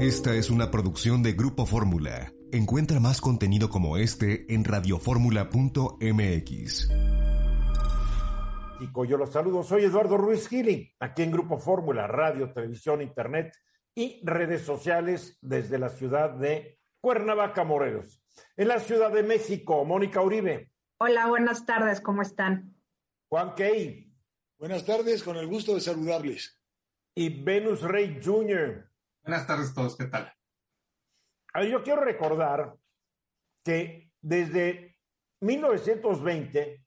[0.00, 2.32] Esta es una producción de Grupo Fórmula.
[2.52, 6.88] Encuentra más contenido como este en radioformula.mx.
[9.08, 13.52] Yo los saludo, soy Eduardo Ruiz Gili, aquí en Grupo Fórmula, radio, televisión, internet
[13.92, 18.22] y redes sociales desde la ciudad de Cuernavaca, Morelos.
[18.56, 20.70] En la Ciudad de México, Mónica Uribe.
[20.98, 22.76] Hola, buenas tardes, ¿cómo están?
[23.28, 24.14] Juan Key.
[24.60, 26.56] Buenas tardes, con el gusto de saludarles.
[27.16, 28.87] Y Venus Rey Jr.
[29.28, 30.32] Buenas tardes a todos, ¿qué tal?
[31.70, 32.74] yo quiero recordar
[33.62, 34.96] que desde
[35.42, 36.82] 1920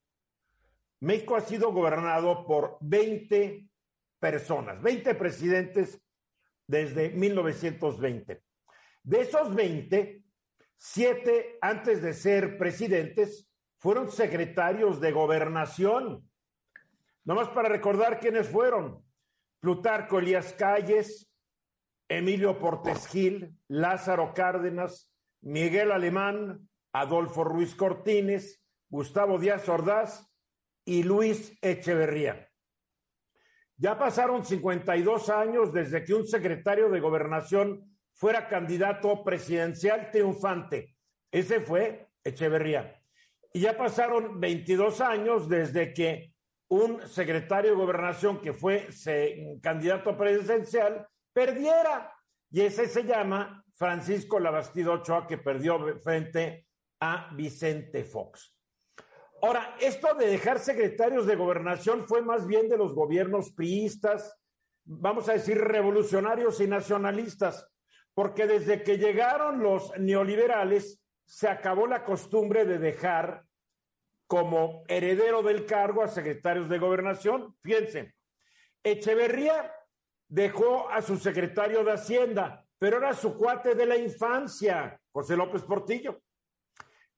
[1.01, 3.69] México ha sido gobernado por 20
[4.19, 6.01] personas, 20 presidentes
[6.65, 8.43] desde 1920.
[9.03, 10.23] De esos 20,
[10.77, 16.27] siete antes de ser presidentes fueron secretarios de gobernación.
[17.23, 19.05] Nomás para recordar quiénes fueron.
[19.59, 21.30] Plutarco Elías Calles,
[22.11, 25.09] Emilio Portes Gil, Lázaro Cárdenas,
[25.39, 30.29] Miguel Alemán, Adolfo Ruiz Cortines, Gustavo Díaz Ordaz
[30.83, 32.49] y Luis Echeverría.
[33.77, 40.97] Ya pasaron 52 años desde que un secretario de gobernación fuera candidato presidencial triunfante.
[41.31, 43.01] Ese fue Echeverría.
[43.53, 46.33] Y ya pasaron 22 años desde que
[46.67, 48.89] un secretario de gobernación que fue
[49.61, 52.13] candidato presidencial perdiera.
[52.49, 56.67] Y ese se llama Francisco Labastida Ochoa, que perdió frente
[56.99, 58.55] a Vicente Fox.
[59.41, 64.37] Ahora, esto de dejar secretarios de gobernación fue más bien de los gobiernos priistas,
[64.83, 67.67] vamos a decir revolucionarios y nacionalistas,
[68.13, 73.45] porque desde que llegaron los neoliberales se acabó la costumbre de dejar
[74.27, 77.55] como heredero del cargo a secretarios de gobernación.
[77.63, 78.13] Fíjense,
[78.83, 79.71] Echeverría
[80.31, 85.61] dejó a su secretario de Hacienda, pero era su cuate de la infancia, José López
[85.63, 86.21] Portillo.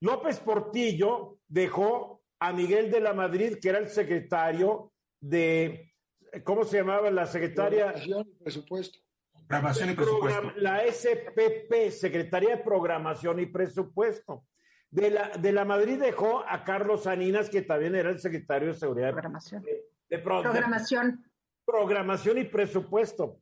[0.00, 5.94] López Portillo dejó a Miguel de la Madrid, que era el secretario de,
[6.42, 7.92] ¿cómo se llamaba la secretaria?
[7.92, 8.98] Programación y presupuesto.
[9.46, 10.52] Programación y presupuesto.
[10.56, 14.44] La SPP, Secretaría de Programación y Presupuesto.
[14.90, 18.74] De la, de la Madrid dejó a Carlos Saninas, que también era el secretario de
[18.74, 19.12] Seguridad.
[19.12, 19.64] Programación.
[20.08, 21.24] de programación
[21.64, 23.40] programación y presupuesto.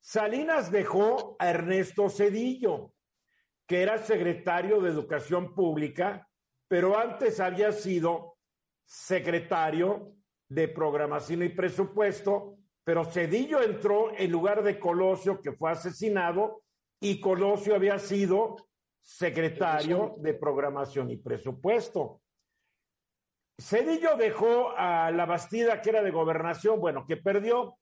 [0.00, 2.94] Salinas dejó a Ernesto Cedillo,
[3.66, 6.28] que era secretario de Educación Pública,
[6.68, 8.36] pero antes había sido
[8.84, 10.14] secretario
[10.48, 16.62] de Programación y Presupuesto, pero Cedillo entró en lugar de Colosio, que fue asesinado,
[17.00, 18.56] y Colosio había sido
[19.00, 22.21] secretario de Programación y Presupuesto.
[23.58, 27.78] Cedillo dejó a la Bastida, que era de gobernación, bueno, que perdió,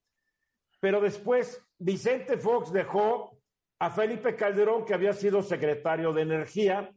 [0.80, 3.38] pero después Vicente Fox dejó
[3.78, 6.92] a Felipe Calderón, que había sido secretario de Energía.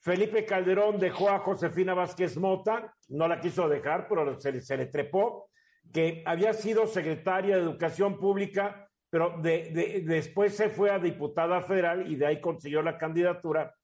[0.00, 4.86] Felipe Calderón dejó a Josefina Vázquez Mota, no la quiso dejar, pero se, se le
[4.86, 5.50] trepó,
[5.92, 12.16] que había sido secretaria de Educación Pública, pero después se fue a diputada federal y
[12.16, 13.74] de ahí consiguió la candidatura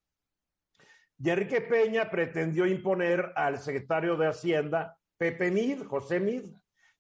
[1.23, 6.45] y Enrique Peña pretendió imponer al secretario de Hacienda, Pepe Mid, José Mid.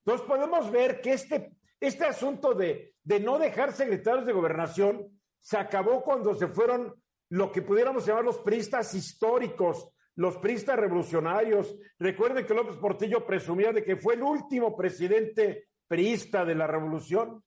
[0.04, 5.56] Entonces podemos ver que este, este asunto de, de no dejar secretarios de gobernación se
[5.56, 6.94] acabó cuando se fueron
[7.30, 11.74] lo que pudiéramos llamar los priistas históricos, los priistas revolucionarios.
[11.98, 17.42] Recuerden que López Portillo presumía de que fue el último presidente priista de la revolución.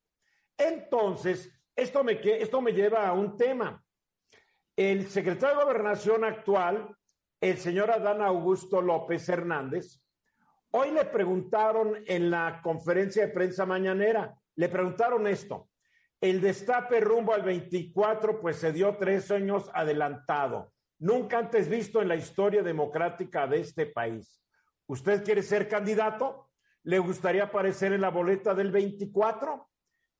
[0.57, 3.82] Entonces, esto me, esto me lleva a un tema.
[4.75, 6.97] El secretario de Gobernación actual,
[7.39, 10.01] el señor Adán Augusto López Hernández,
[10.71, 15.69] hoy le preguntaron en la conferencia de prensa mañanera, le preguntaron esto.
[16.19, 22.07] El destape rumbo al 24, pues se dio tres años adelantado, nunca antes visto en
[22.07, 24.41] la historia democrática de este país.
[24.87, 26.49] ¿Usted quiere ser candidato?
[26.81, 29.69] ¿Le gustaría aparecer en la boleta del 24?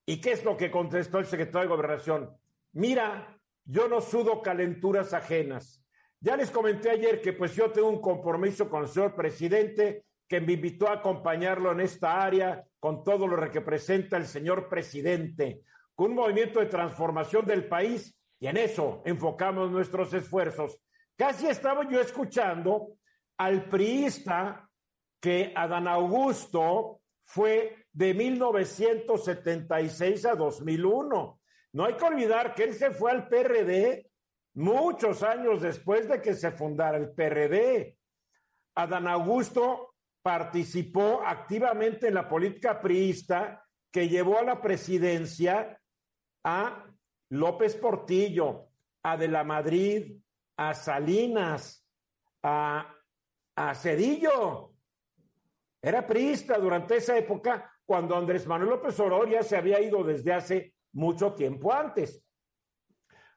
[0.06, 2.38] ¿Y qué es lo que contestó el secretario de Gobernación?
[2.72, 3.33] Mira,
[3.64, 5.84] yo no sudo calenturas ajenas.
[6.20, 10.40] Ya les comenté ayer que pues yo tengo un compromiso con el señor presidente que
[10.40, 15.62] me invitó a acompañarlo en esta área con todo lo que representa el señor presidente.
[15.94, 20.76] con un movimiento de transformación del país y en eso enfocamos nuestros esfuerzos.
[21.16, 22.96] Casi estaba yo escuchando
[23.38, 24.68] al priista
[25.20, 31.40] que Adán Augusto fue de 1976 a 2001.
[31.74, 34.08] No hay que olvidar que él se fue al PRD
[34.54, 37.98] muchos años después de que se fundara el PRD.
[38.76, 45.80] Adán Augusto participó activamente en la política priista que llevó a la presidencia
[46.44, 46.86] a
[47.30, 48.68] López Portillo,
[49.02, 50.16] a De la Madrid,
[50.56, 51.84] a Salinas,
[52.44, 52.94] a,
[53.56, 54.74] a Cedillo.
[55.82, 60.32] Era priista durante esa época cuando Andrés Manuel López Obrador ya se había ido desde
[60.32, 62.22] hace mucho tiempo antes.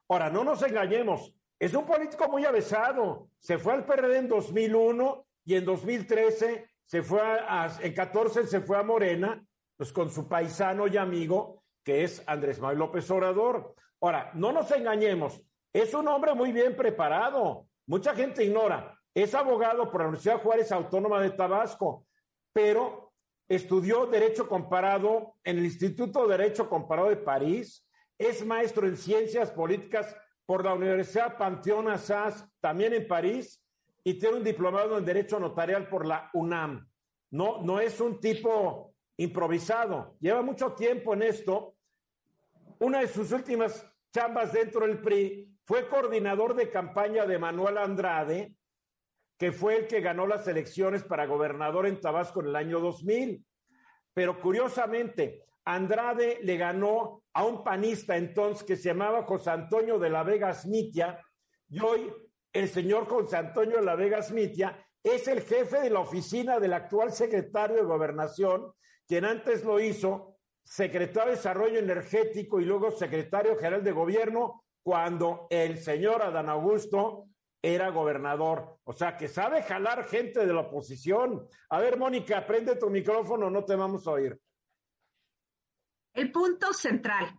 [0.08, 3.30] Ahora, no nos engañemos, es un político muy avesado.
[3.40, 8.62] Se fue al PRD en 2001 y en 2013 se fue a, en 14 se
[8.62, 9.44] fue a Morena,
[9.76, 13.76] pues con su paisano y amigo, que es Andrés Manuel López Obrador.
[14.00, 15.42] Ahora, no nos engañemos,
[15.74, 17.68] es un hombre muy bien preparado.
[17.88, 18.98] Mucha gente ignora.
[19.14, 22.06] Es abogado por la Universidad Juárez Autónoma de Tabasco,
[22.54, 23.07] pero
[23.48, 27.88] estudió Derecho Comparado en el Instituto de Derecho Comparado de París.
[28.18, 30.16] Es maestro en Ciencias Políticas
[30.46, 33.64] por la Universidad Panteón Assas, también en París,
[34.04, 36.90] y tiene un diplomado en Derecho Notarial por la UNAM.
[37.32, 40.16] No, no es un tipo improvisado.
[40.20, 41.76] Lleva mucho tiempo en esto.
[42.80, 48.56] Una de sus últimas chambas dentro del PRI fue coordinador de campaña de Manuel Andrade,
[49.38, 53.46] que fue el que ganó las elecciones para gobernador en Tabasco en el año 2000.
[54.14, 60.10] Pero curiosamente, Andrade le ganó a un panista entonces que se llamaba José Antonio de
[60.10, 61.22] la Vega Smitia,
[61.70, 62.12] y hoy
[62.54, 66.74] el señor José Antonio de la Vega Smitia es el jefe de la oficina del
[66.74, 68.72] actual secretario de Gobernación,
[69.06, 75.48] quien antes lo hizo secretario de Desarrollo Energético y luego secretario general de Gobierno cuando
[75.50, 77.26] el señor Adán Augusto
[77.62, 78.80] era gobernador.
[78.84, 81.48] O sea, que sabe jalar gente de la oposición.
[81.70, 84.40] A ver, Mónica, prende tu micrófono, no te vamos a oír.
[86.14, 87.38] El punto central.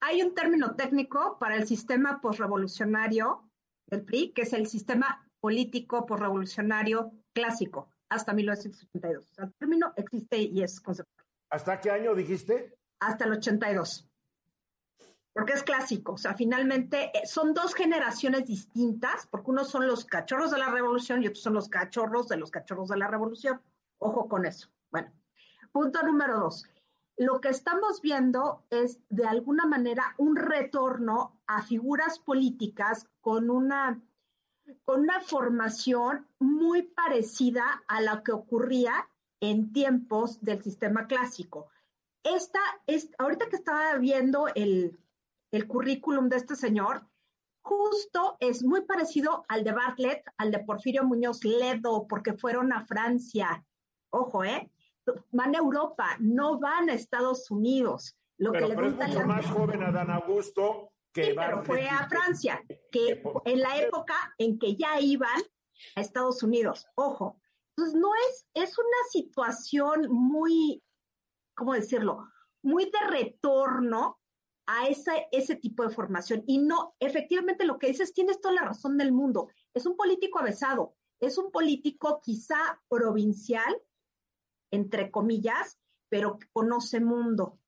[0.00, 3.50] Hay un término técnico para el sistema posrevolucionario
[3.86, 9.38] del PRI, que es el sistema político posrevolucionario clásico, hasta 1982.
[9.38, 11.26] el término existe y es conceptual.
[11.50, 12.76] ¿Hasta qué año dijiste?
[13.00, 14.07] Hasta el 82
[15.38, 16.14] porque es clásico.
[16.14, 20.68] O sea, finalmente eh, son dos generaciones distintas, porque unos son los cachorros de la
[20.68, 23.62] revolución y otros son los cachorros de los cachorros de la revolución.
[23.98, 24.68] Ojo con eso.
[24.90, 25.12] Bueno,
[25.70, 26.66] punto número dos.
[27.16, 34.02] Lo que estamos viendo es de alguna manera un retorno a figuras políticas con una,
[34.84, 39.08] con una formación muy parecida a la que ocurría
[39.38, 41.68] en tiempos del sistema clásico.
[42.24, 42.58] Esta
[42.88, 44.98] es, ahorita que estaba viendo el,
[45.50, 47.06] el currículum de este señor,
[47.62, 52.86] justo es muy parecido al de Bartlett, al de Porfirio Muñoz Ledo, porque fueron a
[52.86, 53.64] Francia.
[54.10, 54.70] Ojo, ¿eh?
[55.30, 58.16] Van a Europa, no van a Estados Unidos.
[58.38, 62.06] Lo pero, que pero es mucho más joven Dan Augusto que sí, pero fue a
[62.08, 62.62] Francia,
[62.92, 65.40] que en la época en que ya iban
[65.96, 66.86] a Estados Unidos.
[66.94, 67.40] Ojo.
[67.76, 70.82] Entonces, no es, es una situación muy,
[71.54, 72.28] ¿cómo decirlo?
[72.62, 74.18] Muy de retorno
[74.68, 76.44] a ese, ese tipo de formación.
[76.46, 79.48] Y no, efectivamente lo que dices, tienes toda la razón del mundo.
[79.72, 83.80] Es un político avesado, es un político quizá provincial,
[84.70, 87.58] entre comillas, pero que conoce mundo.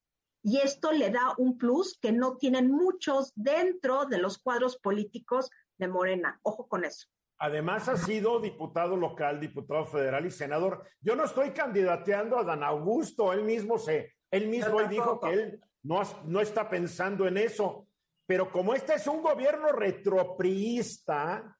[0.42, 5.50] Y esto le da un plus que no tienen muchos dentro de los cuadros políticos
[5.78, 6.38] de Morena.
[6.42, 7.08] Ojo con eso.
[7.38, 10.84] Además ha sido diputado local, diputado federal y senador.
[11.00, 15.60] Yo no estoy candidateando a Dan Augusto, él mismo se, él mismo dijo que él
[15.82, 17.87] no, está pensando en eso.
[18.26, 21.56] Pero como este es un gobierno retropriista,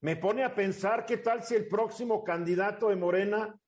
[0.00, 3.58] me pone a pensar qué tal si el próximo candidato de Morena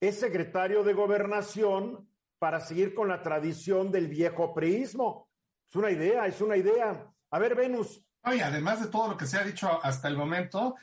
[0.00, 5.28] es secretario de gobernación para seguir con la tradición del viejo priismo.
[5.68, 7.10] Es una idea, es una idea.
[7.30, 8.04] A ver, Venus.
[8.24, 10.74] Oye, además de todo lo que se ha dicho hasta el momento,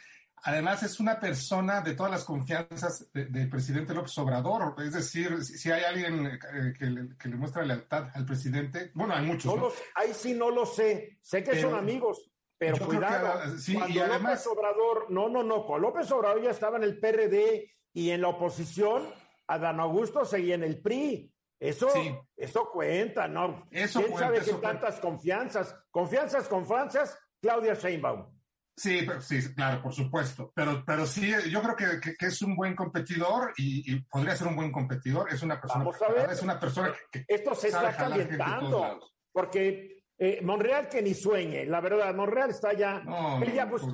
[0.44, 4.74] Además, es una persona de todas las confianzas del presidente López Obrador.
[4.80, 9.54] Es decir, si, hay alguien eh, que, le, muestra lealtad al presidente, bueno, hay muchos.
[9.94, 11.20] ahí sí no lo sé.
[11.22, 13.40] Sé que son amigos, pero cuidado.
[13.74, 18.10] cuando López Obrador, no, no, no, con López Obrador ya estaba en el PRD y
[18.10, 19.14] en la oposición,
[19.48, 21.32] Adán Augusto seguía en el PRI.
[21.60, 21.90] Eso,
[22.36, 23.68] eso cuenta, ¿no?
[23.70, 25.76] Eso ¿Quién sabe qué tantas confianzas?
[25.92, 28.41] Confianzas, confianzas, Claudia Sheinbaum.
[28.82, 30.52] Sí, sí, claro, por supuesto.
[30.56, 34.56] Pero, pero sí, yo creo que, que, es un buen competidor y, podría ser un
[34.56, 35.32] buen competidor.
[35.32, 35.84] Es una persona.
[35.84, 36.32] Vamos a ver.
[36.32, 37.24] Es una persona que.
[37.28, 39.00] Esto se está calentando.
[39.32, 43.04] Porque eh, Monreal que ni sueñe, la verdad, Monreal está ya.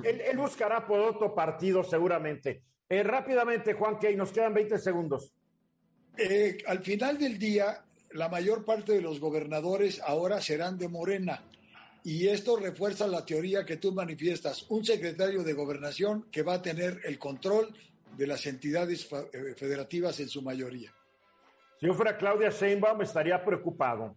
[0.04, 2.62] él, buscará por otro partido seguramente.
[2.88, 5.34] Eh, rápidamente, Juan Key, nos quedan 20 segundos.
[6.16, 11.42] Eh, al final del día, la mayor parte de los gobernadores ahora serán de Morena.
[12.08, 16.62] Y esto refuerza la teoría que tú manifiestas, un secretario de gobernación que va a
[16.62, 17.68] tener el control
[18.16, 20.90] de las entidades eh, federativas en su mayoría.
[21.78, 24.16] Si yo fuera Claudia Sheinbaum estaría preocupado,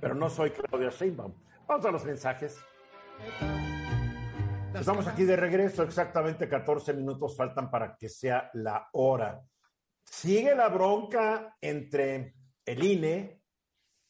[0.00, 1.32] pero no soy Claudia Sheinbaum.
[1.68, 2.58] Vamos a los mensajes.
[4.74, 9.40] Estamos aquí de regreso, exactamente 14 minutos faltan para que sea la hora.
[10.02, 12.34] Sigue la bronca entre
[12.66, 13.40] el INE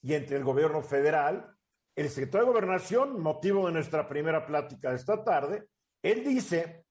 [0.01, 1.54] y entre el gobierno federal
[1.97, 5.69] el secretario de Gobernación, motivo de nuestra primera plática de esta tarde,
[6.03, 6.85] él dice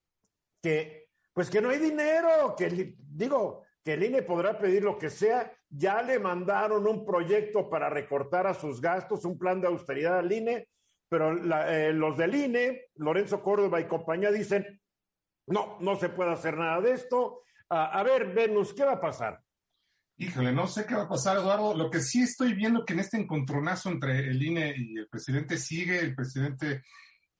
[0.62, 5.10] que, pues que no hay dinero, que digo, que el INE podrá pedir lo que
[5.10, 10.20] sea, ya le mandaron un proyecto para recortar a sus gastos, un plan de austeridad
[10.20, 10.70] al INE,
[11.10, 11.32] pero
[11.68, 14.82] eh, los del INE, Lorenzo Córdoba y compañía dicen,
[15.48, 17.42] no, no se puede hacer nada de esto.
[17.70, 19.42] a ver, Venus, ¿qué va a pasar?
[20.18, 21.76] Híjole, no sé qué va a pasar, Eduardo.
[21.76, 25.58] Lo que sí estoy viendo que en este encontronazo entre el INE y el presidente
[25.58, 26.84] sigue, el presidente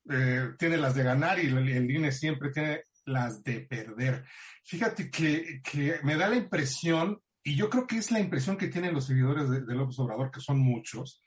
[0.10, 4.26] eh, tiene las de ganar y el, INE siempre tiene las de perder.
[4.64, 5.62] Fíjate que,
[6.04, 9.50] me da la impresión, y yo creo que es la impresión que tienen los seguidores
[9.50, 11.22] de, López Obrador, que son muchos,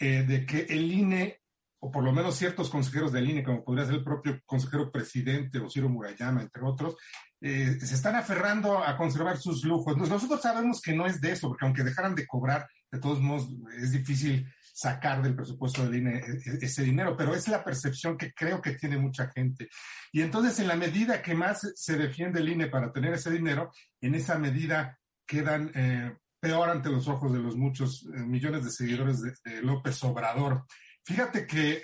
[0.00, 1.40] eh, de que el INE,
[1.80, 5.58] o por lo menos ciertos consejeros del INE, como podría ser el propio consejero presidente
[5.58, 6.96] o Ciro Murayama, entre otros,
[7.44, 9.96] eh, se están aferrando a conservar sus lujos.
[9.96, 13.48] Nosotros sabemos que no es de eso, porque aunque dejaran de cobrar, de todos modos
[13.76, 18.16] es difícil sacar del presupuesto del INE e, e, ese dinero, pero es la percepción
[18.16, 19.68] que creo que tiene mucha gente.
[20.12, 23.72] Y entonces, en la medida que más se defiende el INE para tener ese dinero,
[24.00, 24.96] en esa medida
[25.26, 30.00] quedan eh, peor ante los ojos de los muchos eh, millones de seguidores de, López
[30.04, 30.64] Obrador.
[31.04, 31.82] Fíjate que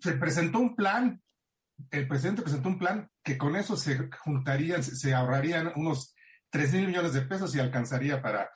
[0.00, 1.22] se presentó un plan
[1.90, 6.14] el presidente presentó un plan que con eso se juntarían, se ahorrarían unos
[6.50, 8.50] 3 mil millones de pesos y alcanzaría para,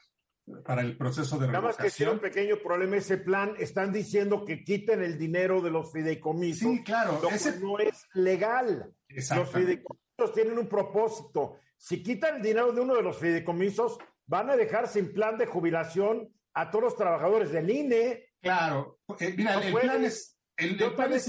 [0.64, 3.54] para el proceso de Nada más que tiene un pequeño problema ese plan.
[3.59, 6.71] Están diciendo que quiten el dinero de los fideicomisos.
[6.71, 7.21] Sí, claro.
[7.30, 7.59] ese...
[7.59, 8.92] no es legal.
[9.09, 11.59] Los fideicomisos tienen un propósito.
[11.78, 15.47] Si quitan el dinero de uno de los fideicomisos, van a dejar sin plan de
[15.47, 18.30] jubilación a todos los trabajadores del INE.
[18.40, 19.00] Claro.
[19.18, 20.38] Eh, mira, el, plan es...
[20.56, 21.28] El, plan es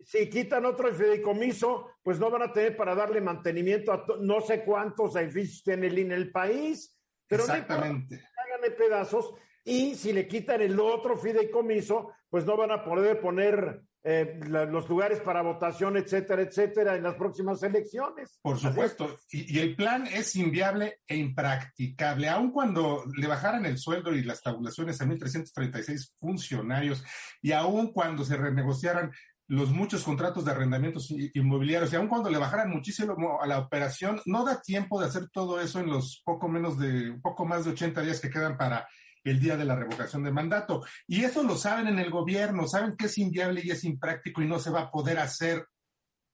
[0.00, 4.64] si quitan otro fideicomiso, pues no van a tener para darle mantenimiento a no sé
[4.64, 6.96] cuántos edificios tiene el en el país.
[7.26, 8.16] Pero Exactamente.
[8.16, 9.34] No hagan pedazos.
[9.64, 14.86] Y si le quitan el otro fideicomiso, pues no van a poder poner eh, los
[14.86, 18.38] lugares para votación, etcétera, etcétera, en las próximas elecciones.
[18.42, 19.16] Por supuesto.
[19.30, 22.28] Y, y, el plan es inviable e impracticable.
[22.28, 27.02] Aun cuando le bajaran el sueldo y las tabulaciones a 1.336 funcionarios,
[27.40, 29.10] y aun cuando se renegociaran
[29.46, 34.20] los muchos contratos de arrendamientos inmobiliarios y aun cuando le bajaran muchísimo a la operación,
[34.24, 37.72] no da tiempo de hacer todo eso en los poco menos de, poco más de
[37.72, 38.88] 80 días que quedan para
[39.22, 40.84] el día de la revocación de mandato.
[41.06, 44.46] Y eso lo saben en el gobierno, saben que es inviable y es impráctico y
[44.46, 45.66] no se va a poder hacer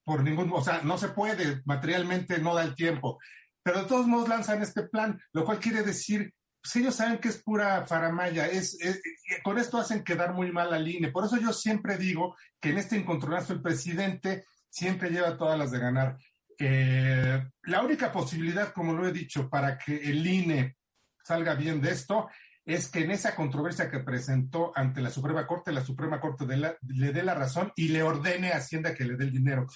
[0.05, 3.19] por ningún, o sea, no se puede, materialmente no da el tiempo.
[3.63, 7.29] Pero de todos modos lanzan este plan, lo cual quiere decir pues ellos saben que
[7.29, 8.79] es pura faramaya, es,
[9.43, 11.11] con esto hacen quedar muy mal al INE.
[11.11, 15.71] Por eso yo siempre digo que en este encontronazo el presidente siempre lleva todas las
[15.71, 16.19] de ganar.
[16.59, 20.77] Eh, la única posibilidad, como lo he dicho, para que el INE
[21.25, 22.29] salga bien de esto
[22.67, 27.13] es que en esa controversia que presentó ante la Suprema Corte, la Suprema Corte le
[27.13, 29.67] dé la razón y le ordene a Hacienda que le dé el dinero.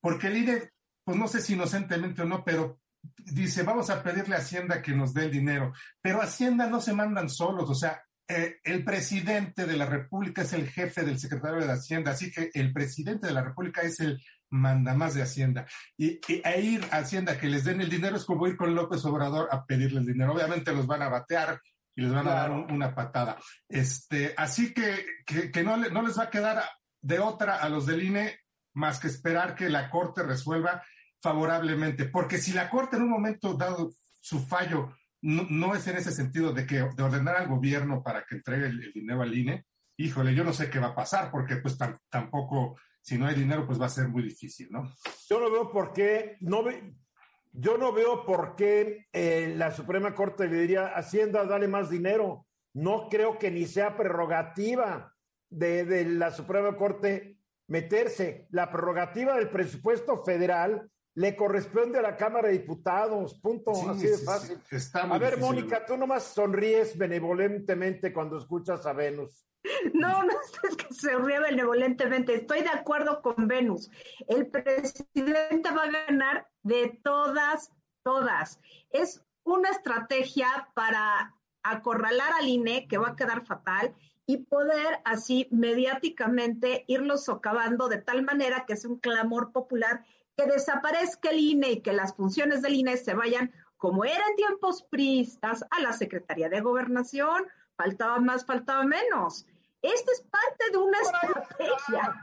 [0.00, 0.70] Porque el INE,
[1.04, 4.92] pues no sé si inocentemente o no, pero dice, vamos a pedirle a Hacienda que
[4.92, 9.66] nos dé el dinero, pero Hacienda no se mandan solos, o sea, eh, el presidente
[9.66, 13.34] de la República es el jefe del secretario de Hacienda, así que el presidente de
[13.34, 15.66] la República es el mandamás de Hacienda.
[15.96, 19.04] Y, a ir a Hacienda que les den el dinero es como ir con López
[19.04, 20.32] Obrador a pedirle el dinero.
[20.32, 21.60] Obviamente los van a batear
[21.94, 23.36] y les van a dar una patada.
[23.68, 26.62] Este, así que, que, no, no les va a quedar
[27.00, 28.38] de otra a los del INE
[28.74, 30.82] más que esperar que la Corte resuelva
[31.22, 36.10] favorablemente, porque si la Corte en un momento dado su fallo no, es en ese
[36.10, 39.64] sentido de que de ordenar al gobierno para que entregue el, dinero al INE,
[39.96, 41.78] híjole, yo no sé qué va a pasar, porque pues
[42.10, 44.92] tampoco, si no hay dinero, pues va a ser muy difícil, ¿no?
[45.30, 46.64] Yo no veo por qué, no
[47.52, 52.46] yo no veo por qué eh, la Suprema Corte le diría, Hacienda, dale más dinero.
[52.74, 55.14] No creo que ni sea prerrogativa
[55.50, 57.36] de, de la Suprema Corte
[57.68, 58.48] meterse.
[58.50, 64.18] La prerrogativa del presupuesto federal le corresponde a la Cámara de Diputados, punto, así de
[64.18, 64.58] fácil.
[64.94, 69.46] a ver, Mónica, tú nomás sonríes benevolentemente cuando escuchas a Venus.
[69.94, 73.90] No, no es que se ríe benevolentemente, estoy de acuerdo con Venus.
[74.26, 78.60] El presidente va a ganar de todas, todas.
[78.90, 83.94] Es una estrategia para acorralar al INE, que va a quedar fatal,
[84.26, 90.04] y poder así mediáticamente irlo socavando de tal manera que es un clamor popular
[90.42, 94.36] que desaparezca el INE y que las funciones del INE se vayan, como era en
[94.36, 97.44] tiempos pristas, a la Secretaría de Gobernación.
[97.76, 99.46] Faltaba más, faltaba menos.
[99.80, 102.14] Esto es parte de una estrategia.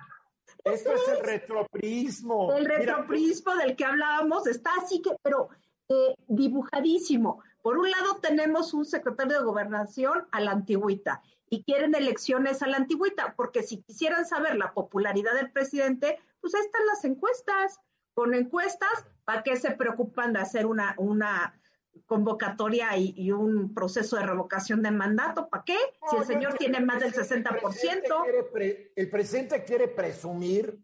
[0.63, 2.53] Esto es el retroprismo.
[2.53, 5.49] El retroprismo del que hablábamos está así que, pero
[5.89, 7.41] eh, dibujadísimo.
[7.61, 12.67] Por un lado tenemos un secretario de gobernación a la antigüita y quieren elecciones a
[12.67, 17.79] la antigüita, porque si quisieran saber la popularidad del presidente, pues ahí están las encuestas.
[18.19, 21.57] Con encuestas, ¿para qué se preocupan de hacer una, una
[22.05, 25.47] convocatoria y, un proceso de revocación de mandato?
[25.47, 25.77] ¿Para qué?
[26.09, 28.91] Si el señor tiene más del 60%.
[28.93, 30.77] El presidente, quiere presumir,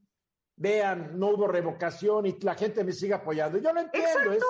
[0.55, 3.57] vean, no hubo revocación y la gente me sigue apoyando.
[3.57, 4.31] Yo lo entiendo.
[4.31, 4.41] Es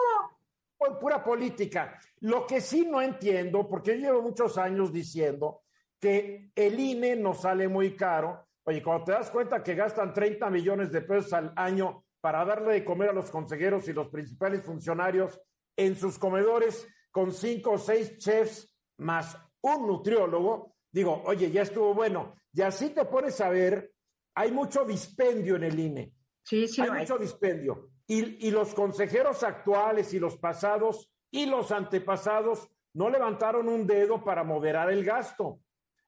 [1.01, 1.99] pura política.
[2.19, 5.63] Lo que sí no entiendo, porque yo llevo muchos años diciendo
[5.99, 8.47] que el INE nos sale muy caro.
[8.63, 12.73] Oye, cuando te das cuenta que gastan 30 millones de pesos al año para darle
[12.73, 15.39] de comer a los consejeros y los principales funcionarios
[15.77, 18.67] en sus comedores con cinco o seis chefs
[18.97, 22.35] más un nutriólogo, digo, oye, ya estuvo bueno.
[22.51, 23.91] Y así te pones a ver,
[24.33, 26.13] hay mucho dispendio en el INE.
[26.41, 27.91] Sí, sí, hay, mucho dispendio.
[28.07, 34.23] Y, y los consejeros actuales y los pasados y los antepasados no levantaron un dedo
[34.23, 35.59] para moderar el gasto.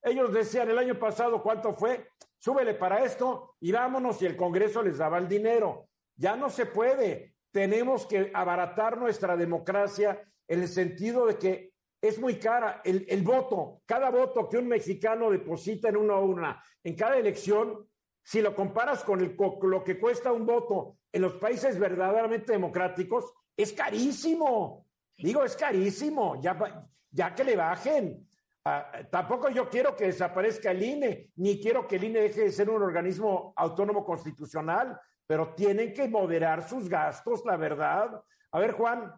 [0.01, 2.09] Ellos decían el año pasado cuánto fue,
[2.39, 5.87] súbele para esto y vámonos y el Congreso les daba el dinero.
[6.17, 7.35] Ya no se puede.
[7.51, 13.81] Tenemos que abaratar nuestra democracia en el sentido de que es muy cara el, voto.
[13.85, 17.87] Cada voto que un mexicano deposita en una urna, en cada elección,
[18.23, 23.33] si lo comparas con el, lo que cuesta un voto en los países verdaderamente democráticos,
[23.55, 24.85] es carísimo.
[25.17, 26.39] Digo, es carísimo.
[26.41, 28.27] Ya, ya que le bajen.
[28.65, 32.51] Ah, tampoco yo quiero que desaparezca el INE, ni quiero que el INE deje de
[32.51, 38.23] ser un organismo autónomo constitucional pero tienen que moderar sus gastos, la verdad.
[38.51, 39.13] A ver, Juan.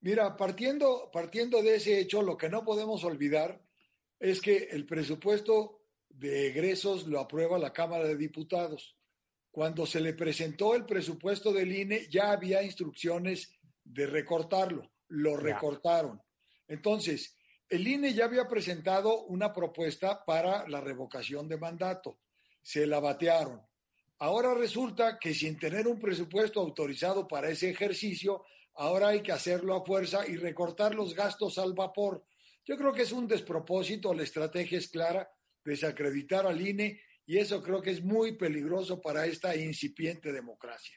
[0.00, 3.60] Mira, partiendo, partiendo de ese hecho, lo que no podemos olvidar
[4.20, 8.96] es que el presupuesto de egresos lo aprueba la Cámara de Diputados.
[9.50, 14.92] Cuando se le presentó el presupuesto del INE, ya había instrucciones de recortarlo.
[15.08, 16.22] Lo recortaron.
[16.68, 17.36] Entonces,
[17.68, 22.20] el INE ya había presentado una propuesta para la revocación de mandato.
[22.62, 23.60] Se la batearon.
[24.18, 29.74] Ahora resulta que sin tener un presupuesto autorizado para ese ejercicio, ahora hay que hacerlo
[29.74, 32.24] a fuerza y recortar los gastos al vapor.
[32.64, 35.28] Yo creo que es un despropósito, la estrategia es clara,
[35.64, 40.96] desacreditar al INE y eso creo que es muy peligroso para esta incipiente democracia.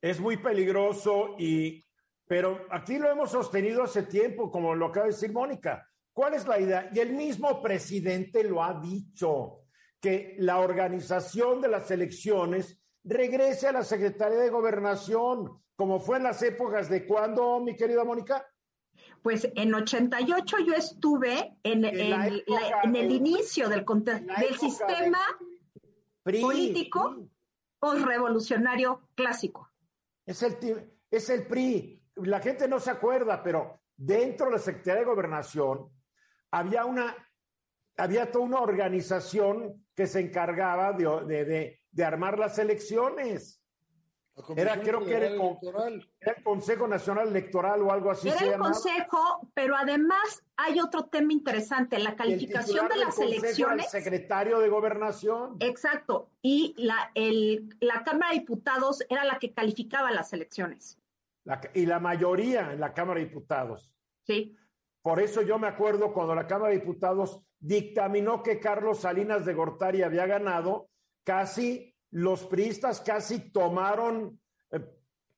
[0.00, 1.84] Es muy peligroso y
[2.26, 5.86] pero aquí lo hemos sostenido hace tiempo, como lo acaba de decir Mónica.
[6.12, 6.90] ¿Cuál es la idea?
[6.94, 9.63] Y el mismo presidente lo ha dicho
[10.04, 16.24] que la organización de las elecciones regrese a la Secretaría de Gobernación, como fue en
[16.24, 18.46] las épocas de cuándo, mi querida Mónica?
[19.22, 25.20] Pues en 88 yo estuve en, en, el inicio del, del sistema
[26.22, 27.26] político
[27.78, 29.70] postrevolucionario clásico.
[30.26, 31.98] Es el, es el PRI.
[32.16, 35.88] La gente no se acuerda, pero dentro de la Secretaría de Gobernación
[36.50, 37.16] había una
[37.96, 43.60] había toda una organización que se encargaba de, armar las elecciones.
[44.56, 48.28] Era, creo que era el, Consejo Nacional Electoral o algo así.
[48.28, 53.94] Era el Consejo, pero además hay otro tema interesante, la calificación de las elecciones.
[53.94, 55.56] El secretario de Gobernación.
[55.60, 57.12] Exacto, y la,
[57.78, 60.98] la Cámara de Diputados era la que calificaba las elecciones.
[61.72, 63.94] y la mayoría en la Cámara de Diputados.
[64.24, 64.56] Sí.
[65.00, 69.54] Por eso yo me acuerdo cuando la Cámara de Diputados dictaminó que Carlos Salinas de
[69.54, 70.90] Gortari había ganado,
[71.24, 74.38] casi los priistas casi tomaron
[74.70, 74.80] eh,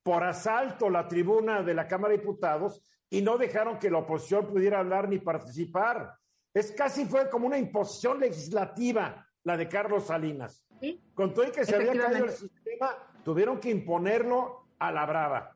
[0.03, 4.45] por asalto la tribuna de la Cámara de Diputados y no dejaron que la oposición
[4.45, 6.15] pudiera hablar ni participar.
[6.53, 10.65] Es casi fue como una imposición legislativa la de Carlos Salinas.
[11.13, 12.89] Con todo y que se había caído el sistema,
[13.23, 15.55] tuvieron que imponerlo a la brava.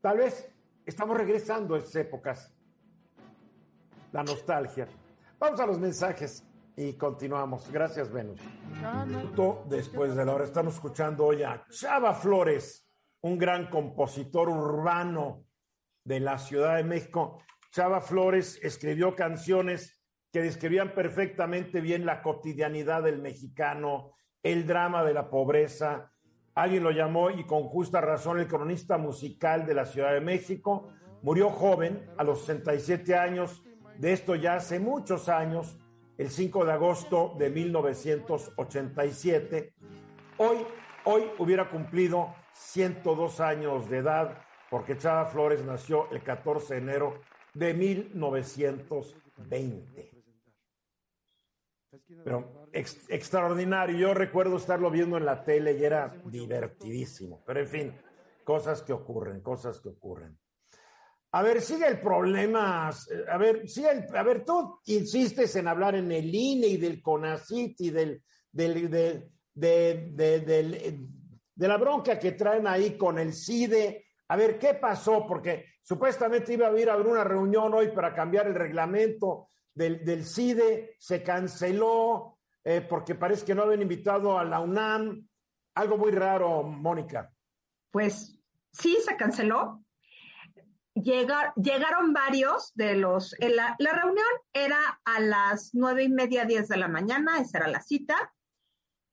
[0.00, 0.50] Tal vez
[0.86, 2.50] estamos regresando a esas épocas.
[4.12, 4.88] La nostalgia.
[5.40, 7.72] Vamos a los mensajes y continuamos.
[7.72, 8.38] Gracias, Venus.
[9.70, 12.86] Después de la hora, estamos escuchando hoy a Chava Flores,
[13.22, 15.46] un gran compositor urbano
[16.04, 17.42] de la Ciudad de México.
[17.72, 25.14] Chava Flores escribió canciones que describían perfectamente bien la cotidianidad del mexicano, el drama de
[25.14, 26.12] la pobreza.
[26.54, 30.92] Alguien lo llamó, y con justa razón, el cronista musical de la Ciudad de México.
[31.22, 33.64] Murió joven, a los 67 años,
[34.00, 35.76] de esto ya hace muchos años,
[36.16, 39.74] el 5 de agosto de 1987.
[40.38, 40.56] Hoy,
[41.04, 44.38] hoy hubiera cumplido 102 años de edad,
[44.70, 47.20] porque Chava Flores nació el 14 de enero
[47.52, 50.10] de 1920.
[52.24, 53.98] Pero extraordinario.
[53.98, 57.42] Yo recuerdo estarlo viendo en la tele y era divertidísimo.
[57.44, 57.94] Pero en fin,
[58.44, 60.38] cosas que ocurren, cosas que ocurren.
[61.32, 62.88] A ver, sigue el problema.
[62.88, 67.80] A ver, sigue a ver, tú insistes en hablar en el INE y del CONACIT
[67.80, 74.06] y del, del, de, de, la bronca que traen ahí con el CIDE.
[74.28, 75.24] A ver, ¿qué pasó?
[75.26, 80.96] Porque supuestamente iba a ir a una reunión hoy para cambiar el reglamento del, CIDE,
[80.98, 85.28] se canceló eh, porque parece que no habían invitado a la UNAM.
[85.74, 87.32] Algo muy raro, Mónica.
[87.92, 88.36] Pues
[88.72, 89.84] sí, se canceló
[91.02, 96.88] llegaron varios de los, la, reunión era a las nueve y media, diez de la
[96.88, 98.32] mañana, esa era la cita,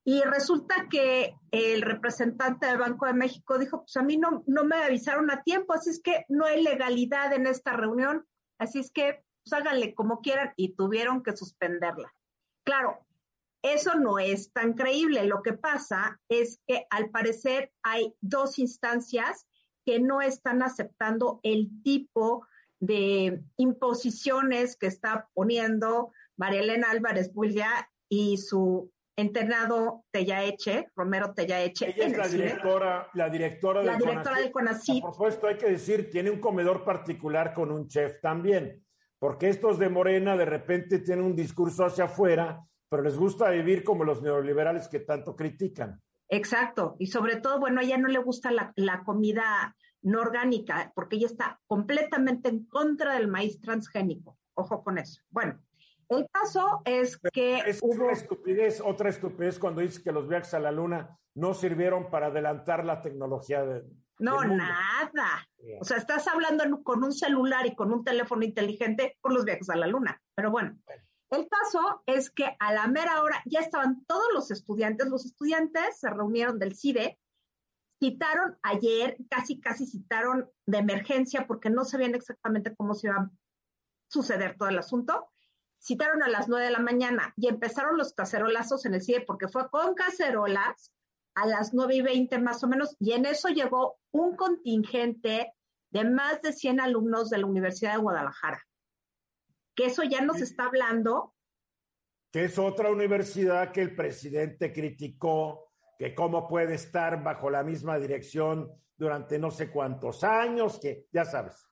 [0.06, 4.63] y resulta que el representante del Banco de México dijo, pues a mí no, no
[4.63, 8.26] me avisaron a tiempo, así es que no hay legalidad en esta reunión,
[8.58, 12.13] así es que pues háganle como quieran y tuvieron que suspenderla.
[12.63, 13.06] Claro,
[13.62, 15.26] eso no es tan creíble.
[15.26, 19.45] Lo que pasa es que al parecer hay dos instancias
[19.88, 22.45] que no están aceptando el tipo
[22.82, 31.91] de imposiciones que está poniendo María Elena Álvarez Bulla y su entrenado Tellaeche, Romero Tellaeche.
[31.95, 35.02] Ella es la directora, la directora, la directora del CONACYT.
[35.02, 38.86] Por supuesto, hay que decir, tiene un comedor particular con un chef también,
[39.19, 43.86] porque estos de Morena de repente tienen un discurso hacia afuera, pero les gusta vivir
[43.86, 46.02] como los neoliberales que tanto critican.
[46.30, 51.16] Exacto, y sobre todo, bueno, a ella no le gusta la, comida no orgánica, porque
[51.16, 54.38] ella está completamente en contra del maíz transgénico.
[54.54, 55.22] Ojo con eso.
[55.30, 55.60] Bueno,
[56.10, 58.10] el caso es que es hubo...
[58.10, 62.84] estupidez, otra estupidez cuando dice que los viajes a la luna no sirvieron para adelantar
[62.84, 63.84] la tecnología de...
[64.20, 65.48] No, nada.
[65.80, 69.70] O sea, estás hablando con un celular y con un teléfono inteligente por los viajes
[69.70, 70.20] a la luna.
[70.34, 70.78] Pero bueno.
[71.30, 76.00] El caso es que a la mera hora ya estaban todos los estudiantes, los estudiantes
[76.00, 77.20] se reunieron del CIDE,
[78.00, 83.32] citaron ayer, casi, casi citaron de emergencia porque no sabían exactamente cómo se iba a
[84.08, 85.30] suceder todo el asunto.
[85.80, 89.50] Citaron a las nueve de la mañana y empezaron los cacerolazos en el CIDE porque
[89.50, 90.94] fue con cacerolas
[91.36, 95.54] a las nueve y veinte más o menos y en eso llegó un contingente
[95.92, 98.66] de más de 100 alumnos de la Universidad de Guadalajara
[99.78, 101.36] que eso ya nos está hablando.
[102.32, 108.00] Que es otra universidad que el presidente criticó, que cómo puede estar bajo la misma
[108.00, 111.63] dirección durante no sé cuántos años, que ya sabes.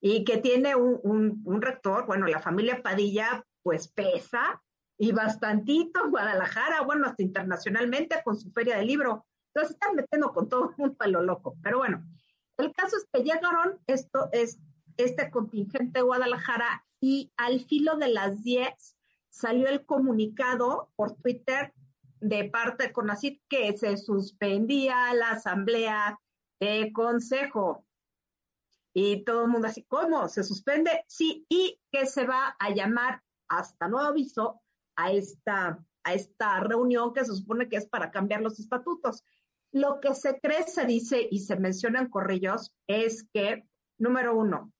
[0.00, 4.62] Y que tiene un, un, rector, bueno, la familia Padilla, pues pesa
[4.96, 9.26] y bastantito en Guadalajara, bueno, hasta internacionalmente con su feria de libro.
[9.48, 11.56] Entonces están metiendo con todo un palo loco.
[11.62, 12.06] Pero bueno,
[12.58, 14.60] el caso es que llegaron esto, es,
[14.96, 18.96] este contingente de Guadalajara y al filo de las 10
[19.28, 21.74] salió el comunicado por Twitter
[22.20, 26.18] de parte de CONACIT que se suspendía la asamblea
[26.60, 27.84] de consejo.
[28.94, 30.30] Y todo el mundo así, ¿cómo?
[30.30, 31.04] ¿Se suspende?
[31.06, 34.62] Sí, y que se va a llamar hasta nuevo aviso
[34.96, 39.24] a esta, a esta reunión que se supone que es para cambiar los estatutos.
[39.72, 44.72] Lo que se cree, se dice y se menciona en Corrillos es que, número uno,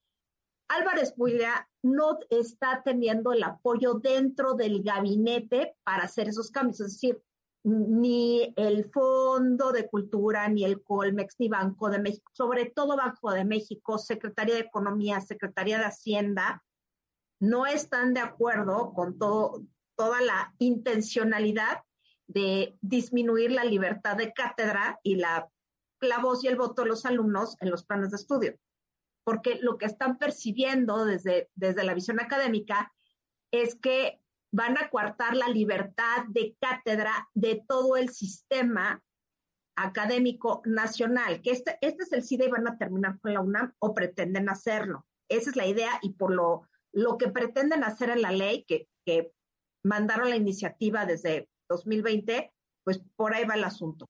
[0.69, 6.81] Álvarez Builla no está teniendo el apoyo dentro del gabinete para hacer esos cambios.
[6.81, 7.23] Es decir,
[7.63, 13.33] ni el Fondo de Cultura, ni el Colmex, ni Banco de México, sobre todo Banco
[13.33, 16.65] de México, Secretaría de Economía, Secretaría de Hacienda,
[17.39, 19.63] no están de acuerdo con todo,
[19.95, 21.83] toda la intencionalidad
[22.27, 25.51] de disminuir la libertad de cátedra y la,
[26.01, 28.59] la voz y el voto de los alumnos en los planes de estudio
[29.25, 32.93] porque lo que están percibiendo desde, desde la visión académica
[33.51, 34.21] es que
[34.53, 39.03] van a coartar la libertad de cátedra de todo el sistema
[39.77, 43.75] académico nacional, que este, este es el CIDE y van a terminar con la UNAM
[43.81, 45.05] o pretenden hacerlo.
[45.29, 48.89] Esa es la idea y por lo, lo que pretenden hacer en la ley, que,
[49.05, 49.33] que
[49.83, 52.53] mandaron la iniciativa desde 2020,
[52.85, 54.09] pues por ahí va el asunto.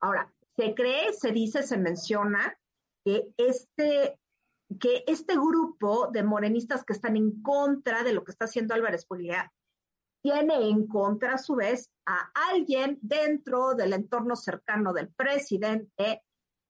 [0.00, 2.58] Ahora, se cree, se dice, se menciona
[3.04, 4.18] que este,
[4.78, 9.06] que este grupo de morenistas que están en contra de lo que está haciendo Álvarez
[9.06, 9.52] Puglia
[10.22, 16.22] tiene en contra a su vez a alguien dentro del entorno cercano del presidente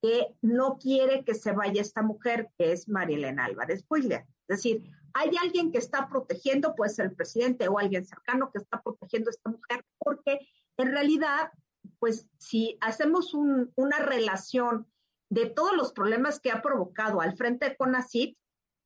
[0.03, 4.27] que no quiere que se vaya esta mujer, que es Marilena Álvarez Puglia.
[4.49, 8.59] Es decir, hay alguien que está protegiendo, puede ser el presidente o alguien cercano que
[8.59, 10.40] está protegiendo a esta mujer, porque
[10.77, 11.53] en realidad,
[12.01, 14.87] pues si hacemos una relación
[15.35, 18.37] de todos los problemas que ha provocado al frente de CONACIT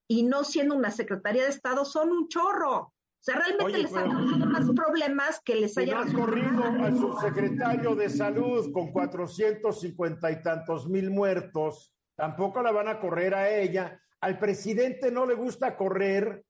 [0.09, 2.77] y no siendo una secretaria de Estado, son un chorro.
[2.77, 6.05] O sea, realmente les han dado más problemas que les haya...
[6.05, 12.89] No corrido al subsecretario de Salud con 450 y tantos mil muertos, tampoco la van
[12.89, 16.45] a correr a ella al presidente no le gusta correr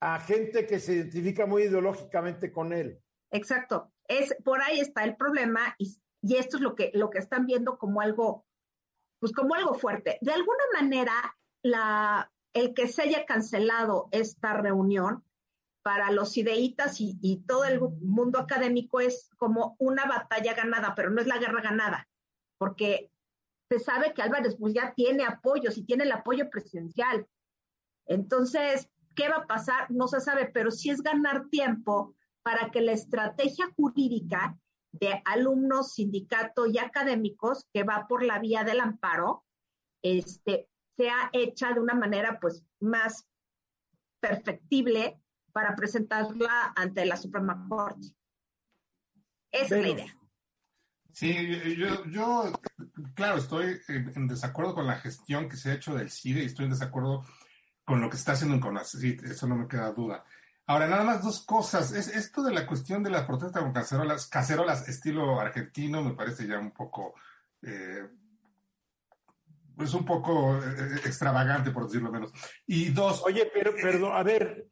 [0.00, 2.98] a gente que se identifica muy ideológicamente con él.
[3.30, 3.92] Exacto.
[4.08, 7.78] Es, por ahí está el problema y, esto es lo que, lo que están viendo
[7.78, 8.44] como algo,
[9.20, 10.18] pues como algo fuerte.
[10.22, 15.22] De alguna manera, el que se haya cancelado esta reunión
[15.82, 21.20] para los ideitas y, todo el mundo académico es como una batalla ganada, pero no
[21.20, 22.08] es la guerra ganada,
[22.58, 23.10] porque
[23.70, 27.26] se sabe que Álvarez ya tiene apoyos y tiene el apoyo presidencial.
[28.06, 29.90] Entonces, ¿qué va a pasar?
[29.90, 34.58] No se sabe, pero sí es ganar tiempo para que la estrategia jurídica
[34.92, 39.44] de alumnos, sindicatos y académicos que va por la vía del amparo,
[40.02, 43.26] este, sea hecha de una manera pues más
[44.20, 45.20] perfectible
[45.52, 48.08] para presentarla ante la Suprema Corte.
[49.50, 50.16] Esa es la idea.
[51.12, 52.52] Sí, yo, yo
[53.14, 56.66] claro, estoy en, desacuerdo con la gestión que se ha hecho del CIDE y estoy
[56.66, 57.24] en desacuerdo
[57.84, 60.24] con lo que está haciendo en CONACYT, eso no me queda duda.
[60.70, 61.92] Ahora, nada más dos cosas.
[61.92, 66.46] Es esto de la cuestión de las protestas con cacerolas, cacerolas estilo argentino, me parece
[66.46, 67.14] ya un poco,
[67.60, 68.06] eh,
[69.74, 72.30] pues un poco eh, extravagante, por decirlo menos.
[72.68, 73.20] Y dos.
[73.26, 74.68] Oye, pero, perdón, a ver,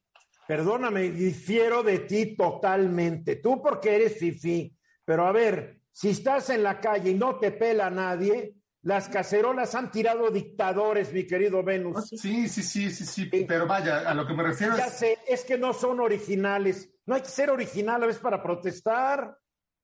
[0.47, 3.35] perdóname, difiero de ti totalmente.
[3.35, 4.73] Tú porque eres fifi,
[5.05, 9.75] pero a ver, si estás en la calle y no te pela nadie, las cacerolas
[9.75, 12.09] han tirado dictadores, mi querido Venus.
[12.09, 15.45] Sí, sí, sí, sí, sí, pero vaya, a lo que me refiero ya sé, es
[15.45, 16.89] que no son originales.
[17.07, 19.37] No hay que ser original a veces para protestar.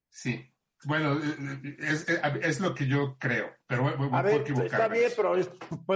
[0.08, 0.54] Sí,
[0.84, 5.36] bueno, eh, eh, es, lo que yo creo, pero voy, a ver, Está bien, pero
[5.36, 5.48] es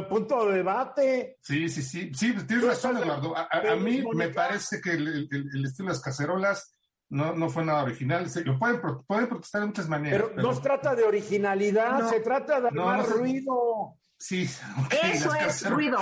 [0.08, 1.38] punto de debate.
[1.42, 3.34] Sí, sí, sí, sí, tienes razón, Eduardo.
[3.36, 6.77] A, mí me parece que el, el estilo de las cacerolas
[7.10, 8.28] no, no fue nada original.
[8.28, 10.30] Se, lo pueden, pueden protestar de muchas maneras.
[10.34, 13.96] Pero, no se trata de originalidad, se trata de no, ruido.
[14.18, 14.48] Sí,
[15.02, 15.98] eso es ruido.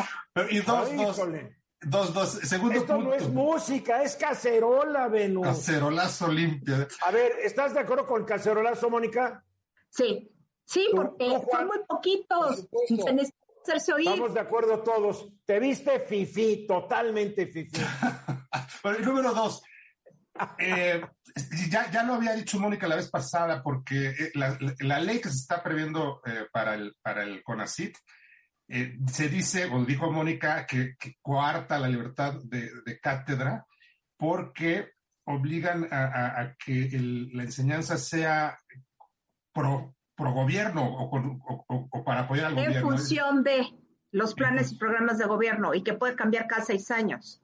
[0.51, 1.31] y dos, dos,
[1.83, 5.47] dos, dos, segundo Esto no es música, es cacerola, Venus.
[5.47, 6.89] Cacerolazo limpio.
[7.05, 9.45] A ver, ¿estás de acuerdo con el cacerolazo, Mónica?
[9.91, 10.31] Sí,
[10.65, 12.69] sí, porque son muy poquitos.
[13.67, 15.29] Estamos de acuerdo todos.
[15.45, 17.83] Te viste fifi, totalmente fifi.
[18.83, 19.63] Pero el número dos,
[20.59, 21.01] eh,
[21.71, 25.37] ya, ya lo había dicho Mónica la vez pasada, porque eh, la, ley que se
[25.37, 27.97] está previendo eh, para, el, para el CONACIT
[28.69, 32.69] se dice, o dijo Mónica, que, que coarta la libertad de,
[33.01, 33.65] cátedra
[34.17, 34.91] porque
[35.25, 36.89] obligan a, que
[37.33, 38.59] la enseñanza sea
[39.53, 42.77] pro, pro gobierno o, para apoyar al gobierno.
[42.77, 43.67] En función de
[44.11, 47.43] los planes y programas de gobierno y que puede cambiar cada seis años.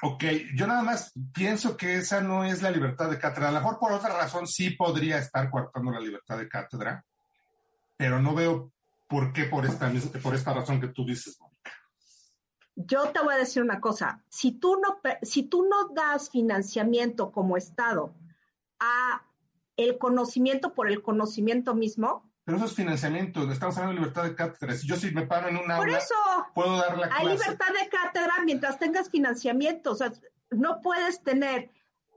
[0.00, 0.24] Ok,
[0.54, 3.50] yo nada más pienso que esa no es la libertad de cátedra.
[3.50, 7.04] A lo mejor por otra razón sí podría estar coartando la libertad de cátedra,
[7.96, 8.72] pero no veo
[9.06, 11.72] por qué por esta, por esta razón que tú dices, Mónica.
[12.74, 17.30] Yo te voy a decir una cosa, si tú no, si tú no das financiamiento
[17.30, 18.14] como Estado
[18.80, 19.22] a
[19.76, 24.34] el conocimiento por el conocimiento mismo, pero eso es financiamiento, estamos hablando de libertad de
[24.34, 24.74] cátedra.
[24.74, 26.14] Si yo sí me paro en una Por eso,
[26.54, 27.22] puedo dar la clase.
[27.22, 29.92] Hay libertad de cátedra mientras tengas financiamiento.
[29.92, 30.12] O sea,
[30.50, 31.70] no puedes tener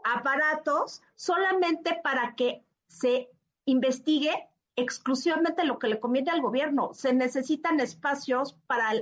[0.03, 3.29] aparatos solamente para que se
[3.65, 4.33] investigue
[4.75, 6.91] exclusivamente lo que le conviene al gobierno.
[6.93, 8.93] Se necesitan espacios para,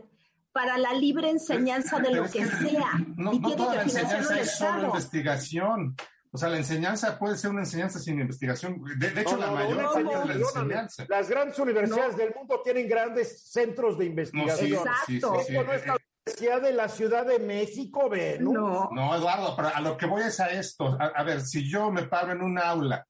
[0.52, 2.92] para la libre enseñanza de lo que, sea.
[3.16, 5.96] No, y no toda la enseñanza es solo investigación.
[6.36, 8.84] O sea, la enseñanza puede ser una enseñanza sin investigación.
[8.98, 11.06] De, hecho, la mayor parte de la enseñanza.
[11.08, 14.80] Las grandes universidades del mundo tienen grandes centros de investigación.
[14.80, 15.44] Exacto.
[15.46, 18.52] Sí, no es la Universidad de la Ciudad de México, Venus.
[18.52, 18.90] No.
[18.92, 20.98] no, Eduardo, pero a lo que voy es a esto.
[21.00, 23.06] A, ver, si yo me paro en un aula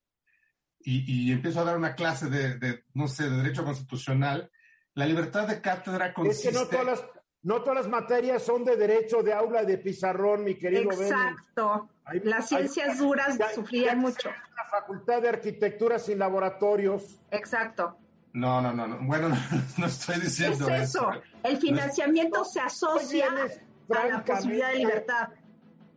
[0.81, 4.51] y, empiezo a dar una clase de, no sé, de derecho constitucional,
[4.95, 6.49] la libertad de cátedra consiste...
[6.49, 7.12] Es que no todas las
[7.43, 11.89] no todas las materias son de derecho, de aula, de pizarrón, mi querido Exacto.
[12.23, 14.29] las ciencias duras sufrían mucho.
[14.55, 17.19] La facultad de arquitectura sin laboratorios.
[17.31, 17.97] Exacto.
[18.31, 19.29] No, no, no, Bueno,
[19.77, 21.11] no, estoy diciendo es eso.
[21.43, 25.27] El financiamiento se asocia a la posibilidad de libertad.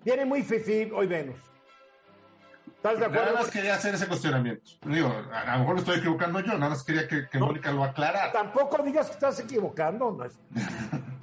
[0.04, 1.36] Viene muy fifí hoy Venus.
[2.66, 3.24] ¿Estás de acuerdo?
[3.26, 4.72] Nada más quería hacer ese cuestionamiento.
[4.84, 8.32] Digo, a, lo mejor lo estoy equivocando yo, nada más quería que, Mónica lo aclarara.
[8.32, 10.10] Tampoco digas que estás equivocando.
[10.12, 10.38] No es...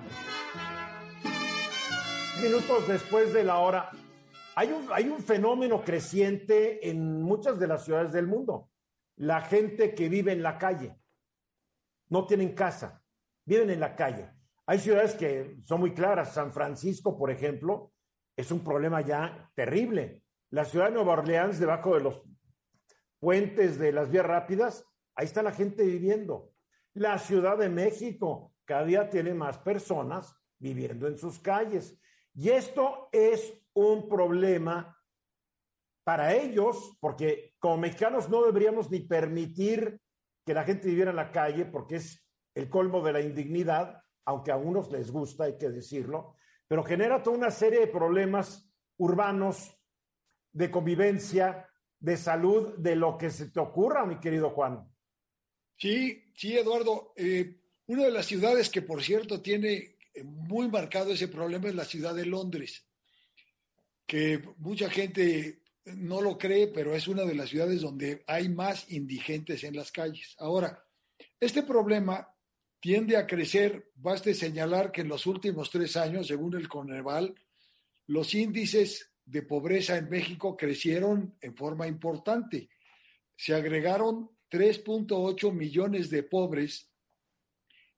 [2.43, 3.89] Minutos después de la hora,
[4.55, 8.69] hay un, hay un fenómeno creciente en muchas de las ciudades del mundo.
[9.15, 10.93] La gente que vive en la calle.
[12.09, 13.01] No tienen casa,
[13.45, 14.29] viven en la calle.
[14.65, 16.33] Hay ciudades que son muy claras.
[16.33, 17.93] San Francisco, por ejemplo,
[18.35, 20.23] es un problema ya terrible.
[20.49, 22.23] La ciudad de Nueva Orleans, debajo de los
[23.19, 26.51] puentes de las vías rápidas, ahí está la gente viviendo.
[26.93, 31.97] La Ciudad de México cada día tiene más personas viviendo en sus calles.
[32.35, 34.97] Y esto es un problema
[36.03, 40.01] para ellos, porque como mexicanos no deberíamos ni permitir
[40.45, 44.51] que la gente viviera en la calle, porque es el colmo de la indignidad, aunque
[44.51, 46.35] a unos les gusta, hay que decirlo,
[46.67, 49.77] pero genera toda una serie de problemas urbanos,
[50.51, 51.69] de convivencia,
[51.99, 54.87] de salud, de lo que se te ocurra, mi querido Juan.
[55.77, 57.13] Sí, sí, Eduardo.
[57.15, 59.92] Eh, una de las ciudades que, por cierto, tiene
[60.23, 62.85] muy marcado ese problema es la ciudad de Londres,
[64.05, 68.91] que mucha gente no lo cree, pero es una de las ciudades donde hay más
[68.91, 70.35] indigentes en las calles.
[70.37, 70.83] Ahora,
[71.39, 72.27] este problema
[72.79, 73.91] tiende a crecer.
[73.95, 77.33] Baste señalar que en los últimos tres años, según el Coneval,
[78.07, 82.69] los índices de pobreza en México crecieron en forma importante.
[83.35, 86.92] Se agregaron 3.8 millones de pobres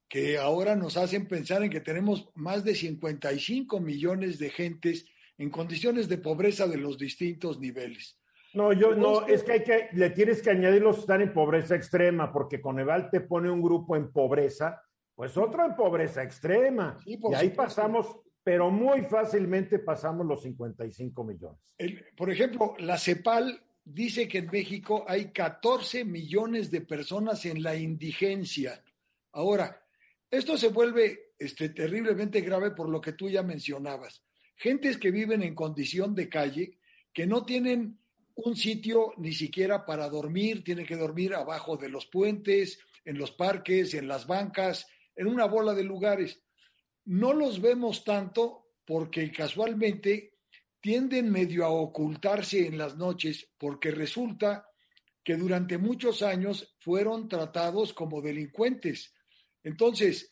[0.08, 5.06] que ahora nos hacen pensar en que tenemos más de 55 millones de gentes
[5.38, 8.20] en condiciones de pobreza de los distintos niveles.
[8.54, 11.34] No, yo no, es que hay que, le tienes que añadir los que están en
[11.34, 14.82] pobreza extrema, porque Coneval te pone un grupo en pobreza,
[15.14, 16.98] pues otro en pobreza extrema.
[17.06, 21.76] y ahí pasamos, pero muy fácilmente pasamos los 55 millones.
[22.16, 27.76] por ejemplo, la CEPAL dice que en México hay 14 millones de personas en la
[27.76, 28.82] indigencia.
[29.34, 29.85] Ahora,
[30.30, 34.24] esto se vuelve este, terriblemente grave por lo que tú ya mencionabas.
[34.56, 36.78] Gentes que viven en condición de calle,
[37.14, 38.00] que no tienen
[38.36, 43.32] un sitio ni siquiera para dormir, tiene que dormir abajo de los puentes, en los
[43.32, 46.42] parques, en las bancas, en una bola de lugares.
[47.06, 50.34] No los vemos tanto porque casualmente
[50.82, 54.68] tienden medio a ocultarse en las noches porque resulta
[55.24, 59.15] que durante muchos años fueron tratados como delincuentes.
[59.66, 60.32] Entonces,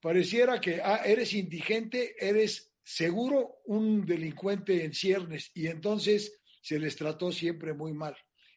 [0.00, 6.96] pareciera que ah, eres indigente, eres seguro un delincuente en ciernes y entonces se les
[6.96, 8.16] trató siempre muy mal.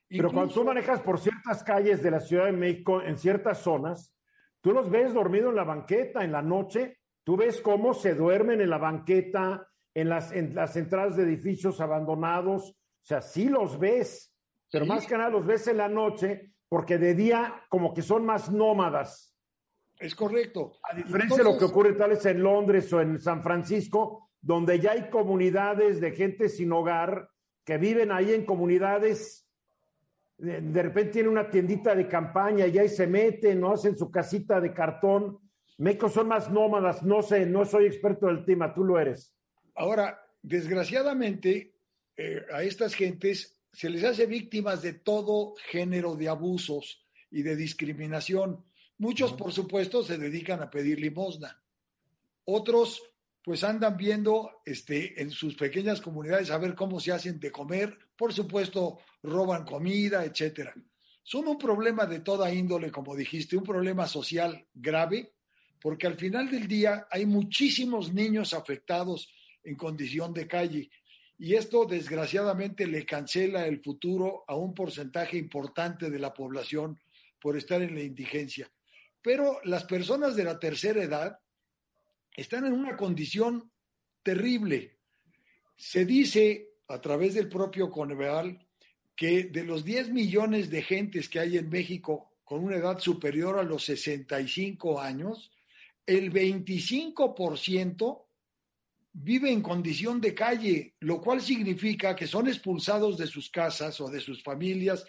[0.09, 4.13] Pero cuando tú manejas por ciertas calles de la Ciudad de México, en ciertas zonas,
[4.61, 8.61] tú los ves dormidos en la banqueta en la noche, tú ves cómo se duermen
[8.61, 13.77] en la banqueta, en las, en las entradas de edificios abandonados, o sea, sí los
[13.77, 14.33] ves,
[14.71, 18.25] pero más que nada los ves en la noche porque de día como que son
[18.25, 19.35] más nómadas.
[19.99, 20.73] Es correcto.
[20.84, 24.79] A diferencia de lo que ocurre tal vez en Londres o en San Francisco, donde
[24.79, 27.29] ya hay comunidades de gente sin hogar
[27.63, 29.47] que viven ahí en comunidades,
[30.38, 34.60] de, repente tienen una tiendita de campaña y ahí se meten, no hacen su casita
[34.60, 35.39] de cartón.
[35.77, 39.34] México son más nómadas, no sé, no soy experto del tema, tú lo eres.
[39.75, 41.73] Ahora, desgraciadamente,
[42.15, 47.55] eh, a estas gentes se les hace víctimas de todo género de abusos y de
[47.55, 48.63] discriminación.
[48.97, 51.62] Muchos, por supuesto, se dedican a pedir limosna.
[52.45, 53.01] Otros
[53.43, 57.95] pues andan viendo este, en sus pequeñas comunidades a ver cómo se hacen de comer,
[58.15, 60.73] por supuesto roban comida, etcétera.
[61.21, 65.34] Son un problema de toda índole, como dijiste, un problema social grave,
[65.79, 69.31] porque al final del día hay muchísimos niños afectados
[69.63, 70.89] en condición de calle
[71.38, 76.99] y esto desgraciadamente le cancela el futuro a un porcentaje importante de la población
[77.39, 78.71] por estar en la indigencia.
[79.25, 81.39] Pero las personas de la tercera edad
[82.35, 83.71] están en una condición
[84.21, 85.00] terrible.
[85.75, 88.63] Se dice a través del propio Coneval
[89.15, 93.58] que de los 10 millones de gentes que hay en México con una edad superior
[93.58, 95.52] a los 65 años,
[96.06, 98.25] el 25%
[99.12, 104.08] vive en condición de calle, lo cual significa que son expulsados de sus casas o
[104.08, 105.04] de sus familias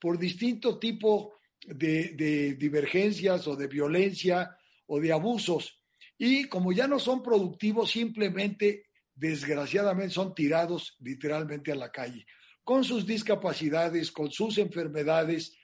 [0.00, 4.56] por distinto tipo de, divergencias o de violencia
[4.86, 5.82] o de abusos
[6.18, 8.84] Y como ya no son productivos, simplemente,
[9.14, 12.26] desgraciadamente, son tirados literalmente a la calle,
[12.64, 15.56] con sus discapacidades, con sus enfermedades,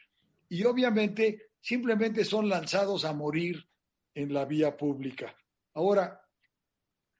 [0.48, 3.66] y obviamente simplemente son lanzados a morir
[4.14, 5.36] en la vía pública.
[5.74, 6.22] Ahora,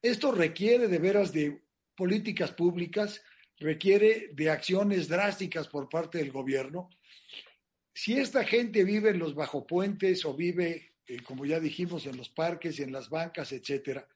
[0.00, 1.62] esto requiere de veras de
[1.96, 3.22] políticas públicas,
[3.58, 6.90] requiere de acciones drásticas por parte del gobierno.
[7.98, 12.28] Si esta gente vive en los bajopuentes o vive, eh, como ya dijimos, en los
[12.28, 14.06] parques, en las bancas, etcétera,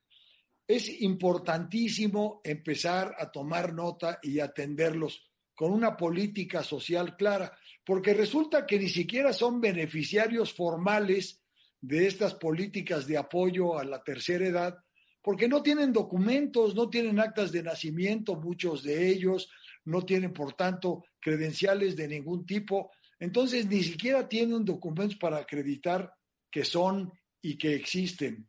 [0.68, 8.66] es importantísimo empezar a tomar nota y atenderlos con una política social clara, porque resulta
[8.66, 11.42] que ni siquiera son beneficiarios formales
[11.80, 14.76] de estas políticas de apoyo a la tercera edad,
[15.22, 19.48] porque no tienen documentos, no tienen actas de nacimiento, muchos de ellos,
[19.86, 22.90] no tienen, por tanto, credenciales de ningún tipo.
[23.20, 26.12] Entonces, ni siquiera tienen documentos para acreditar
[26.50, 28.48] que son y que existen.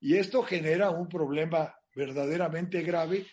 [0.00, 3.26] Y esto genera un problema verdaderamente grave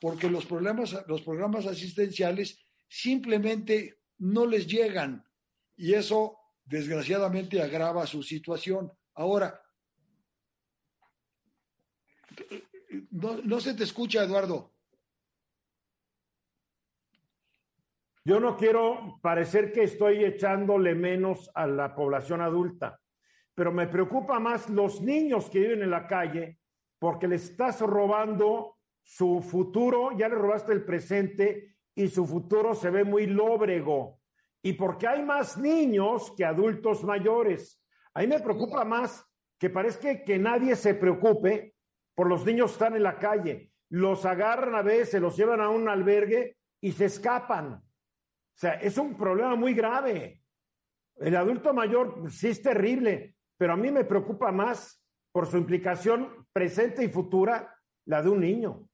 [0.00, 5.24] porque los, problemas, los programas asistenciales simplemente no les llegan
[5.76, 8.90] y eso desgraciadamente agrava su situación.
[9.14, 9.60] Ahora,
[13.10, 14.72] no, se te escucha, Eduardo.
[18.24, 23.00] Yo no quiero parecer que estoy echándole menos a la población adulta,
[23.54, 26.58] pero me preocupa más los niños que viven en la calle
[26.98, 32.90] porque le estás robando su futuro, ya le robaste el presente y su futuro se
[32.90, 34.20] ve muy lóbrego.
[34.62, 37.82] Y porque hay más niños que adultos mayores.
[38.12, 39.26] A mí me preocupa más
[39.58, 41.74] que parezca que nadie se preocupe
[42.14, 43.72] por los niños que están en la calle.
[43.88, 47.82] Los agarran a veces, los llevan a un albergue y se escapan.
[48.54, 50.42] O sea, es un problema muy grave.
[51.16, 56.46] El adulto mayor sí es terrible, pero a mí me preocupa más por su implicación
[56.52, 57.76] presente y futura
[58.06, 58.88] la de un niño.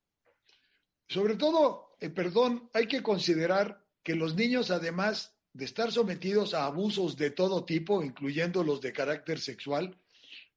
[1.08, 6.66] Sobre todo, eh, perdón, hay que considerar que los niños, además de estar sometidos a
[6.66, 9.98] abusos de todo tipo, incluyendo los de carácter sexual,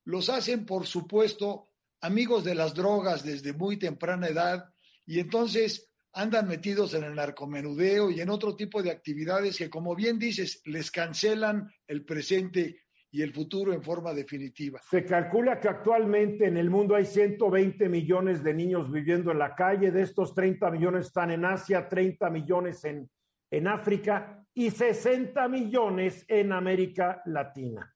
[0.03, 1.69] los hacen, por supuesto,
[2.01, 4.73] amigos de las drogas desde muy temprana edad
[5.05, 5.88] y entonces
[6.19, 10.61] andan metidos en el narcomenudeo y en otro tipo de actividades que, como bien dices,
[10.65, 14.81] les cancelan el presente y el futuro en forma definitiva.
[14.89, 19.55] Se calcula que actualmente en el mundo hay 120 millones de niños viviendo en la
[19.55, 23.09] calle, de estos 30 millones están en Asia, 30 millones en,
[23.49, 27.95] en África y 60 millones en América Latina.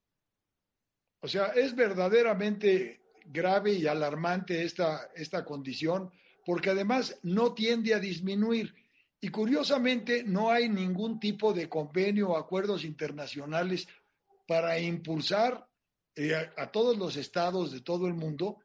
[1.20, 6.12] O sea, es verdaderamente grave y alarmante esta, esta condición,
[6.46, 8.74] porque además no tiende a disminuir.
[9.22, 13.88] Y curiosamente no hay ningún tipo de convenio o acuerdos internacionales
[14.46, 15.66] para impulsar
[16.16, 18.60] eh, a, todos los estados de todo el mundo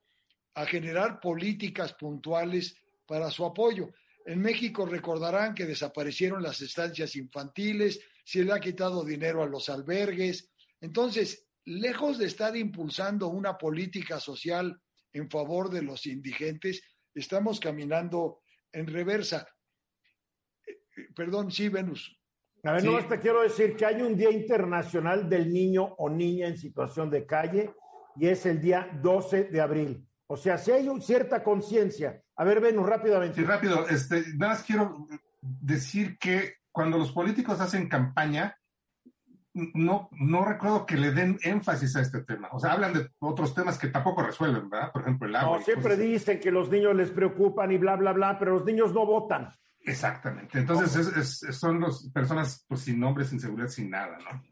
[0.54, 2.74] a generar políticas puntuales
[3.06, 3.92] para su apoyo.
[4.26, 9.68] En México recordarán que desaparecieron las estancias infantiles, se le ha quitado dinero a los
[9.68, 10.50] albergues.
[10.80, 14.78] Entonces, lejos de estar impulsando una política social
[15.12, 16.82] en favor de los indigentes,
[17.20, 18.40] estamos caminando
[18.72, 19.48] en reversa.
[20.66, 22.14] Eh, eh, perdón, sí, Venus.
[22.64, 26.48] A ver, no te quiero decir que hay un Día Internacional del Niño o Niña
[26.48, 27.72] en situación de calle
[28.16, 30.08] y es el día 12 de abril.
[30.26, 32.20] O sea, si hay cierta conciencia.
[32.36, 33.36] A ver, Venus, rápidamente.
[33.40, 33.88] Sí, rápido.
[33.88, 35.08] Este, nada más quiero
[35.40, 38.56] decir que cuando los políticos hacen campaña,
[39.74, 42.48] no, no recuerdo que le den énfasis a este tema.
[42.52, 44.92] O sea, hablan de otros temas que tampoco resuelven, ¿verdad?
[44.92, 45.58] Por ejemplo, el agua.
[45.58, 48.92] No, siempre dicen que los niños les preocupan y bla, bla, bla, pero los niños
[48.92, 49.52] no votan.
[49.80, 50.58] Exactamente.
[50.58, 54.42] Entonces son las personas pues, sin nombre, sin seguridad, sin nada, ¿no?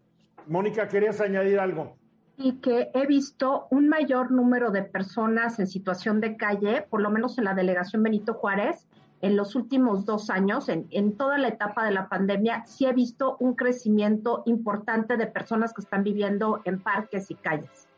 [0.47, 1.99] Mónica, ¿querías añadir algo?
[2.39, 7.11] Y que he visto un mayor número de personas en situación de calle, por lo
[7.11, 8.86] menos en la delegación Benito Juárez,
[9.21, 12.93] en los últimos dos años, en, en toda la etapa de la pandemia, sí he
[12.93, 17.89] visto un crecimiento importante de personas que están viviendo en parques y calles.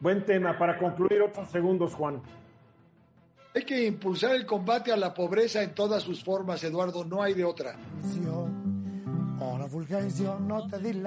[0.00, 0.58] Buen tema.
[0.58, 2.20] Para concluir, otros segundos, Juan.
[3.54, 7.34] Hay que impulsar el combate a la pobreza en todas sus formas, Eduardo, no hay
[7.34, 7.76] de otra.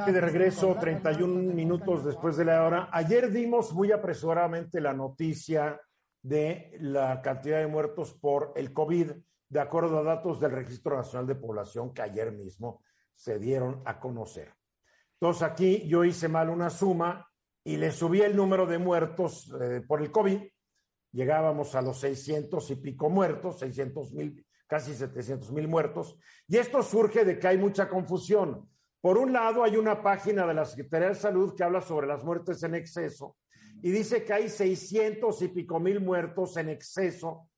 [0.05, 2.89] De regreso, 31 minutos después de la hora.
[2.91, 5.79] Ayer dimos muy apresuradamente la noticia
[6.28, 9.11] de la cantidad de muertos por el COVID,
[9.49, 12.84] de acuerdo a datos del Registro Nacional de Población que ayer mismo
[13.15, 14.53] se dieron a conocer.
[15.13, 17.28] Entonces aquí yo hice mal una suma
[17.63, 20.41] y le subí el número de muertos eh, por el COVID
[21.11, 26.17] llegábamos a los 600 y pico muertos, 600 mil, casi 700 mil muertos.
[26.47, 28.69] Y esto surge de que hay mucha confusión.
[29.01, 32.23] Por un lado, hay una página de la Secretaría de Salud que habla sobre las
[32.23, 33.38] muertes en exceso
[33.82, 37.49] y dice que hay 600 y pico mil muertos en exceso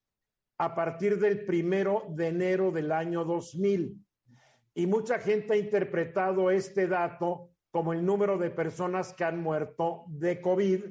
[0.58, 3.96] a partir del primero de enero del año 2000.
[4.74, 10.04] Y mucha gente ha interpretado este dato como el número de personas que han muerto
[10.08, 10.86] de COVID.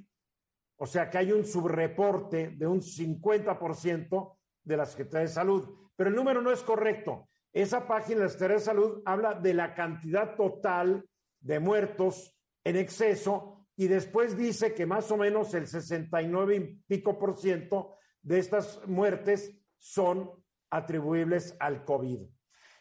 [0.77, 5.91] O sea que hay un subreporte de un 50% de la Secretaría de Salud.
[5.97, 7.29] Pero el número no es correcto.
[7.53, 11.05] Esa página de la Secretaría de Salud habla de la cantidad total
[11.41, 17.17] de muertos en exceso y después dice que más o menos el 69 y pico
[17.17, 20.33] por ciento de estas muertes son
[20.69, 22.23] atribuibles al COVID.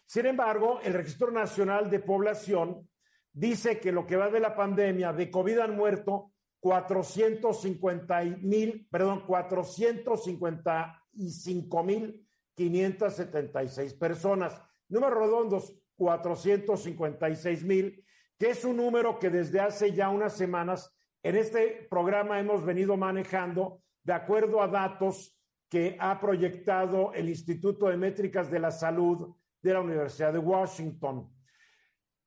[0.08, 2.90] Sin embargo, el Registro Nacional de Población
[3.32, 6.32] dice que lo que va de la pandemia de COVID han muerto
[6.62, 14.60] 450 mil, perdón, 455 mil 576 personas.
[14.90, 18.04] Números redondos, 456 mil,
[18.38, 22.96] que es un número que desde hace ya unas semanas en este programa hemos venido
[22.96, 25.36] manejando de acuerdo a datos
[25.70, 31.30] que ha proyectado el Instituto de Métricas de la Salud de la Universidad de Washington.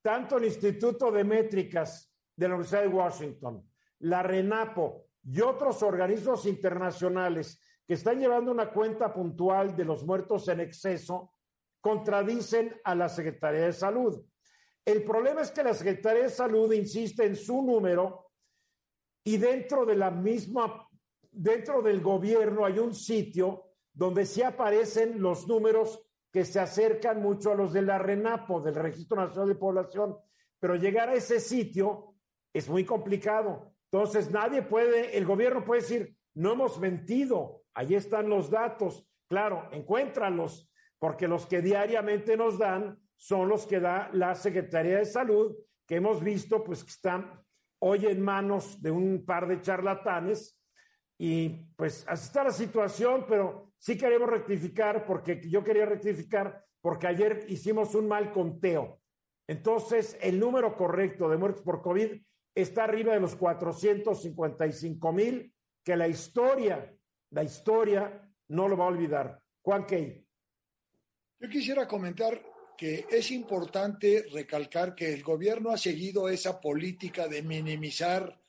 [0.00, 6.46] Tanto el Instituto de Métricas de la Universidad de Washington, la RENAPO y otros organismos
[6.46, 11.34] internacionales que están llevando una cuenta puntual de los muertos en exceso,
[11.80, 14.24] contradicen a la Secretaría de Salud.
[14.84, 18.30] El problema es que la Secretaría de Salud insiste en su número
[19.24, 20.88] y dentro de la misma
[21.32, 27.52] dentro del gobierno hay un sitio donde sí aparecen los números que se acercan mucho
[27.52, 30.16] a los de la RENAPO, del Registro Nacional de Población,
[30.58, 32.14] pero llegar a ese sitio
[32.52, 33.74] es muy complicado.
[33.90, 39.06] Entonces nadie puede, el gobierno puede decir, no hemos mentido, ahí están los datos.
[39.28, 45.04] Claro, encuéntralos, porque los que diariamente nos dan son los que da la Secretaría de
[45.04, 45.54] Salud,
[45.86, 47.42] que hemos visto pues que están
[47.80, 50.58] hoy en manos de un par de charlatanes
[51.18, 57.08] y pues así está la situación, pero sí queremos rectificar porque yo quería rectificar porque
[57.08, 59.00] ayer hicimos un mal conteo.
[59.48, 62.12] Entonces, el número correcto de muertes por COVID
[62.54, 65.52] está arriba de los 455 mil,
[65.82, 66.94] que la historia,
[67.30, 69.42] la historia no lo va a olvidar.
[69.62, 70.24] Juan Key.
[71.40, 72.40] Yo quisiera comentar
[72.78, 78.40] que es importante recalcar que el gobierno ha seguido esa política de minimizar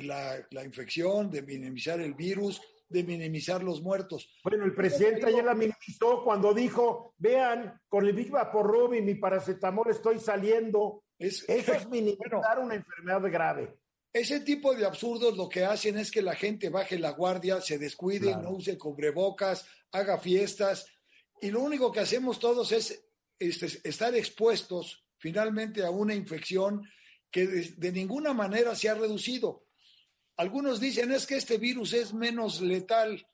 [0.00, 2.62] la, infección, de minimizar el virus,
[2.92, 4.28] de minimizar los muertos.
[4.44, 9.14] Bueno, el presidente ayer la minimizó cuando dijo, vean, con el Big Vaporub y mi
[9.14, 11.04] paracetamol estoy saliendo.
[11.18, 13.78] Eso es minimizar una enfermedad grave.
[14.12, 17.78] Ese tipo de absurdos lo que hacen es que la gente baje la guardia, se
[17.78, 20.86] descuide, no use cubrebocas, haga fiestas,
[21.42, 23.04] y lo único que hacemos todos es,
[23.38, 26.88] estar expuestos finalmente a una infección
[27.32, 29.66] que de ninguna manera se ha reducido.
[30.42, 33.24] Algunos dicen es que este virus es menos letal.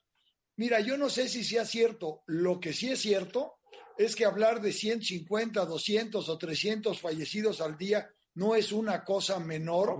[0.57, 2.21] Mira, yo no sé si sea cierto.
[2.27, 3.57] Lo que sí es cierto
[3.97, 9.39] es que hablar de 150, 200 o 300 fallecidos al día no es una cosa
[9.39, 9.97] menor,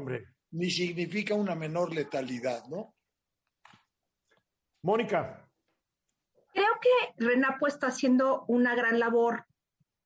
[0.52, 2.94] ni significa una menor letalidad, ¿no?
[4.84, 5.50] Mónica.
[6.54, 9.48] Creo que Renapo está haciendo una gran labor.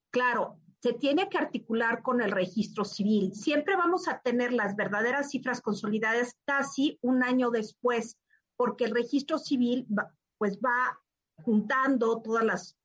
[0.09, 3.33] Claro, se tiene que articular con el registro civil.
[3.33, 8.19] Siempre vamos a tener las verdaderas cifras consolidadas casi un año después,
[8.57, 10.99] porque el registro civil va, pues va
[11.37, 12.77] juntando todas las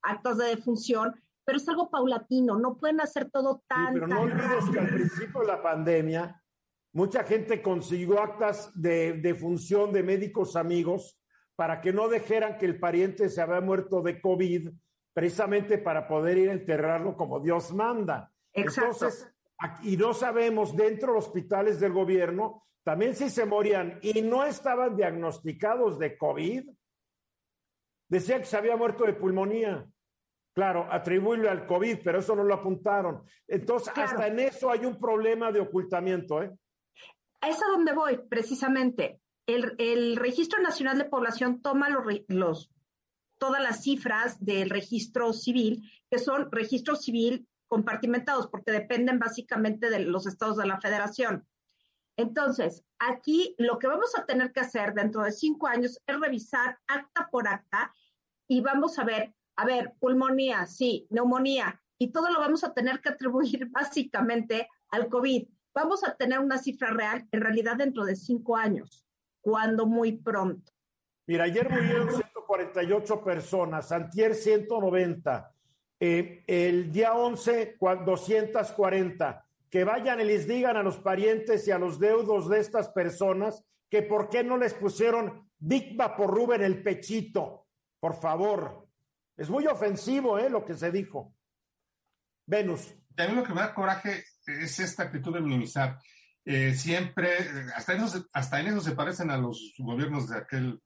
[0.00, 3.92] actas de defunción, pero es algo paulatino, no pueden hacer todo tan...
[3.92, 6.42] pero no olvides que al principio de la pandemia,
[6.94, 11.20] mucha gente consiguió actas de defunción de médicos amigos
[11.56, 14.70] para que no dijeran que el pariente se había muerto de COVID
[15.14, 18.30] precisamente para poder ir a enterrarlo como Dios manda.
[18.52, 19.32] Entonces,
[19.82, 24.44] y no sabemos dentro de los hospitales del gobierno también si se morían y no
[24.44, 26.68] estaban diagnosticados de COVID.
[28.08, 29.86] Decía que se había muerto de pulmonía.
[30.54, 33.24] Claro, atribuirlo al COVID, pero eso no lo apuntaron.
[33.48, 36.42] Entonces, hasta en eso hay un problema de ocultamiento.
[36.42, 36.52] ¿eh?
[37.40, 39.18] Es a donde voy, precisamente.
[39.46, 42.70] El, el Registro Nacional de Población toma los, los
[43.44, 49.98] todas las cifras del registro civil, que son registro civil compartimentados, porque dependen básicamente de
[49.98, 51.46] los estados de la federación.
[52.16, 56.78] Entonces, aquí lo que vamos a tener que hacer dentro de cinco años es revisar
[56.86, 57.94] acta por acta
[58.48, 63.02] y vamos a ver, a ver, pulmonía, sí, neumonía, y todo lo vamos a tener
[63.02, 65.46] que atribuir básicamente al COVID.
[65.74, 69.04] vamos a tener una cifra real en realidad dentro de cinco años,
[69.42, 70.72] cuando muy pronto.
[71.26, 72.08] Mira, ayer murieron
[72.56, 75.52] 148 personas, antier 190,
[76.00, 79.44] eh, el día 11 240.
[79.70, 83.64] Que vayan y les digan a los parientes y a los deudos de estas personas
[83.90, 87.66] que por qué no les pusieron Big Vaporrub en el pechito,
[87.98, 88.86] por favor.
[89.36, 90.48] Es muy ofensivo, ¿eh?
[90.48, 91.34] Lo que se dijo.
[92.46, 92.94] Venus.
[93.16, 95.98] a mí lo que me da coraje es esta actitud de minimizar.
[96.46, 97.38] Eh, siempre,
[97.74, 100.78] hasta en, eso, hasta en eso se parecen a los gobiernos de aquel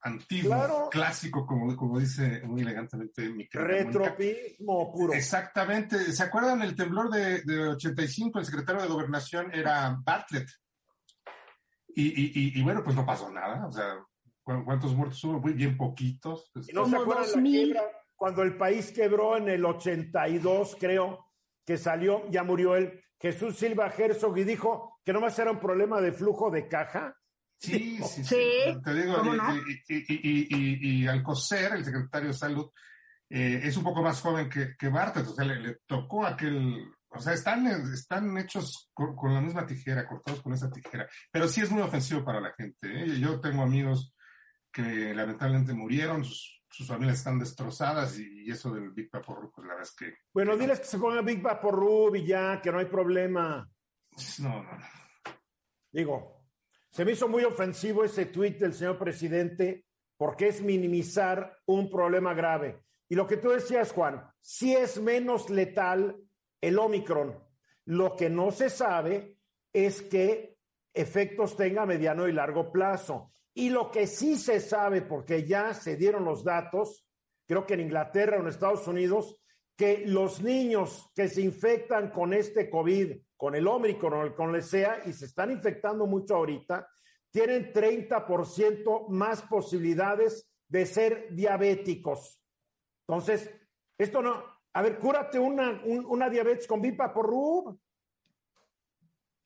[0.00, 5.12] antiguo, clásico, como, como dice muy elegantemente mi Retropismo puro.
[5.12, 6.12] Exactamente.
[6.12, 8.40] ¿Se acuerdan el temblor de, de 85?
[8.40, 10.50] El secretario de Gobernación era Bartlett.
[11.94, 13.64] Y, y, y, bueno, pues no pasó nada.
[13.66, 14.04] O sea,
[14.42, 15.38] ¿cuántos muertos hubo?
[15.38, 16.50] Muy bien poquitos.
[16.74, 17.82] ¿No se acuerdan la quiebra?
[18.16, 21.26] Cuando el país quebró en el 82, creo,
[21.64, 25.48] que salió, ya murió él Jesús Silva Herzog y dijo que no va a ser
[25.48, 27.16] un problema de flujo de caja.
[27.58, 28.36] Sí, sí, sí.
[28.84, 29.22] Te digo,
[29.88, 32.70] y, y, Alcocer, el secretario de Salud,
[33.30, 37.20] eh, es un poco más joven que, que Bartlett, o sea, le, tocó aquel, o
[37.20, 41.70] sea, están, están hechos con, la misma tijera, cortados con esa tijera, pero sí es
[41.70, 42.76] muy ofensivo para la gente.
[42.82, 43.20] ¿eh?
[43.20, 44.12] Yo tengo amigos
[44.72, 49.74] que lamentablemente murieron, sus sus familias están destrozadas y, eso del Big Vaporub, pues la
[49.74, 50.18] verdad es que...
[50.32, 53.66] Bueno, diles que se ponga Big Vaporub y ya, que no hay problema.
[54.40, 54.70] No, no,
[55.92, 56.46] Digo,
[56.90, 59.86] se me hizo muy ofensivo ese tuit del señor presidente
[60.16, 62.82] porque es minimizar un problema grave.
[63.08, 66.16] Y lo que tú decías, Juan, sí es menos letal
[66.60, 67.38] el Omicron.
[67.84, 69.38] Lo que no se sabe
[69.72, 70.56] es qué
[70.94, 73.32] efectos tenga a mediano y largo plazo.
[73.52, 77.06] Y lo que sí se sabe, porque ya se dieron los datos,
[77.46, 79.38] creo que en Inglaterra o en Estados Unidos,
[79.76, 84.62] que los niños que se infectan con este COVID, con el Omicron o con el
[84.62, 86.88] SEA, y se están infectando mucho ahorita,
[87.30, 92.40] tienen 30% más posibilidades de ser diabéticos.
[93.06, 93.50] Entonces,
[93.98, 97.78] esto no, a ver, cúrate una, una diabetes con Vipa por RUB.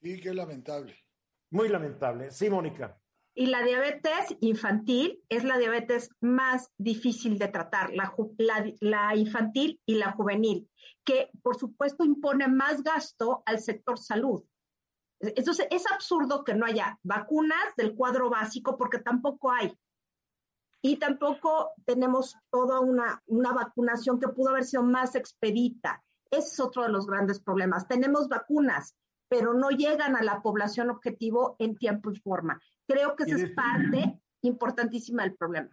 [0.01, 0.95] Sí, qué lamentable.
[1.49, 2.31] Muy lamentable.
[2.31, 3.00] Sí, Mónica.
[3.33, 8.13] Y la diabetes infantil es la diabetes más difícil de tratar, la,
[8.81, 10.69] la, infantil y la juvenil,
[11.05, 14.43] que por supuesto impone más gasto al sector salud.
[15.21, 19.71] Entonces, es absurdo que no haya vacunas del cuadro básico porque tampoco hay.
[20.83, 26.03] Y tampoco tenemos toda una, una vacunación que pudo haber sido más expedita.
[26.31, 27.87] Ese es otro de los grandes problemas.
[27.87, 28.95] Tenemos vacunas,
[29.31, 32.59] pero no llegan a la población objetivo en tiempo y forma.
[32.85, 35.69] Creo que esa es parte importantísima del problema.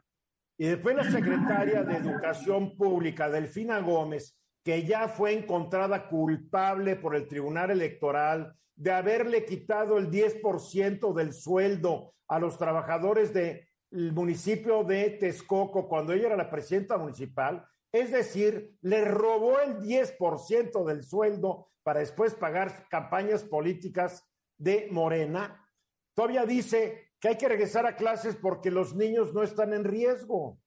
[0.56, 7.16] Y después la secretaria de Educación Pública, Delfina Gómez, que ya fue encontrada culpable por
[7.16, 14.84] el Tribunal Electoral de haberle quitado el 10% del sueldo a los trabajadores del municipio
[14.84, 21.02] de Texcoco cuando ella era la presidenta municipal, es decir, le robó el 10% del
[21.02, 24.28] sueldo para después pagar campañas políticas
[24.58, 25.66] de Morena.
[26.12, 30.60] Todavía dice que hay que regresar a clases porque los niños no están en riesgo.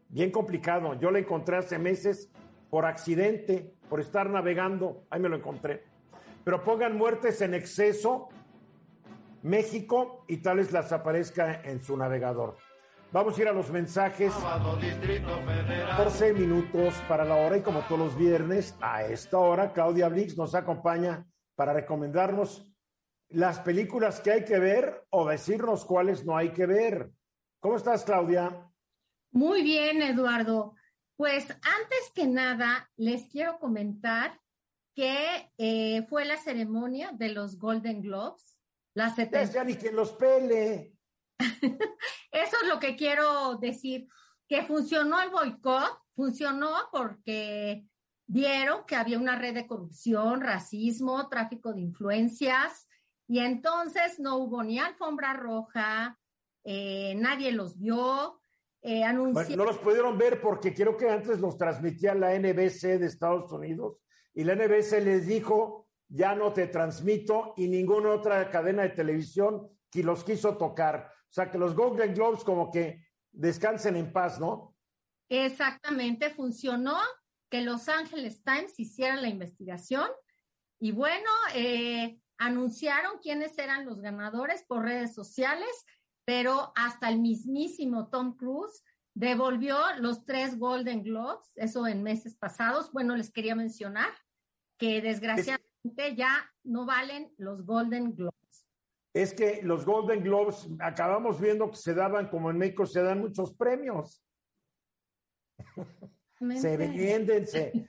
[0.10, 0.94] Bien complicado.
[0.96, 2.30] Yo la encontré hace meses
[2.70, 5.06] por accidente, por estar navegando.
[5.10, 5.86] Ahí me lo encontré.
[6.44, 8.28] Pero pongan muertes en exceso
[9.42, 12.58] México y tal vez las aparezca en su navegador.
[13.14, 14.34] Vamos a ir a los mensajes.
[15.92, 20.38] 14 minutos para la hora y como todos los viernes, a esta hora, Claudia Blix
[20.38, 22.72] nos acompaña para recomendarnos
[23.30, 27.12] las películas que hay que ver o decirnos cuáles no hay que ver.
[27.60, 28.72] ¿Cómo estás, Claudia?
[29.32, 30.76] Muy bien, Eduardo.
[31.18, 34.40] Pues antes que nada, les quiero comentar
[34.94, 38.60] que eh, fue la ceremonia de los Golden Globes.
[38.94, 40.94] La Ya ni quien los pele.
[42.32, 44.08] Eso es lo que quiero decir,
[44.48, 47.86] que funcionó el boicot, funcionó porque
[48.28, 52.88] vieron que había una red de corrupción, racismo, tráfico de influencias,
[53.28, 56.20] y entonces no hubo ni alfombra roja,
[56.64, 58.42] eh, nadie los vio.
[58.82, 63.52] Eh, no los pudieron ver porque creo que antes los transmitía la NBC de Estados
[63.52, 63.98] Unidos
[64.36, 69.68] y la NBC les dijo, ya no te transmito y ninguna otra cadena de televisión
[69.90, 71.10] que los quiso tocar.
[71.30, 74.76] O sea que los Golden Globes como que descansen en paz, ¿no?
[75.30, 76.98] Exactamente, funcionó
[77.56, 80.10] que Los Angeles Times hiciera la investigación
[80.78, 85.86] y bueno, eh, anunciaron quiénes eran los ganadores por redes sociales,
[86.26, 88.84] pero hasta el mismísimo Tom Cruise
[89.14, 92.92] devolvió los tres Golden Globes, eso en meses pasados.
[92.92, 94.10] Bueno, les quería mencionar
[94.78, 98.68] que desgraciadamente ya no valen los Golden Globes.
[99.14, 103.22] Es que los Golden Globes acabamos viendo que se daban, como en México se dan
[103.22, 104.22] muchos premios.
[106.38, 107.88] se venden, se,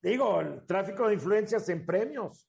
[0.00, 2.48] digo, el tráfico de influencias en premios.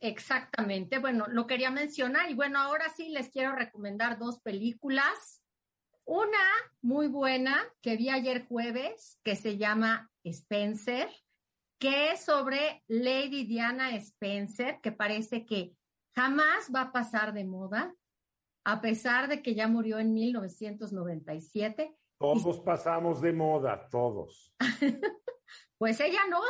[0.00, 0.98] Exactamente.
[0.98, 5.42] Bueno, lo quería mencionar y bueno, ahora sí les quiero recomendar dos películas.
[6.04, 6.46] Una
[6.82, 11.08] muy buena que vi ayer jueves que se llama Spencer,
[11.78, 15.74] que es sobre Lady Diana Spencer, que parece que
[16.14, 17.94] jamás va a pasar de moda,
[18.64, 21.96] a pesar de que ya murió en 1997.
[22.22, 24.54] Todos pasamos de moda, todos.
[25.76, 26.40] pues ella no,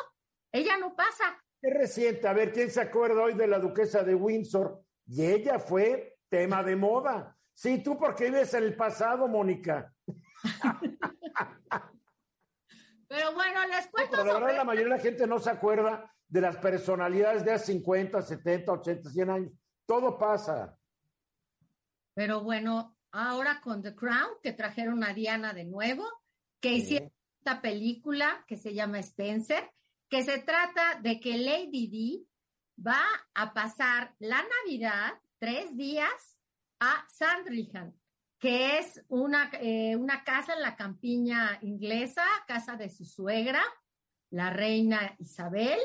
[0.53, 1.43] ella no pasa.
[1.63, 4.83] Es reciente, a ver, ¿quién se acuerda hoy de la duquesa de Windsor?
[5.07, 7.35] Y ella fue tema de moda.
[7.55, 9.91] Sí, tú porque vives en el pasado, Mónica.
[13.09, 14.19] Pero bueno, les cuento.
[14.19, 17.53] Pero la verdad, la mayoría de la gente no se acuerda de las personalidades de
[17.53, 19.53] hace 50, 70, 80, 100 años.
[19.87, 20.79] Todo pasa.
[22.15, 26.07] Pero bueno, ahora con The Crown, que trajeron a Diana de nuevo,
[26.61, 29.71] que hicieron esta película que se llama Spencer,
[30.09, 32.27] que se trata de que Lady Di
[32.85, 33.05] va
[33.35, 36.41] a pasar la Navidad tres días
[36.81, 37.93] a Sandringham,
[38.39, 43.63] que es una, eh, una casa en la campiña inglesa, casa de su suegra,
[44.31, 45.79] la reina Isabel.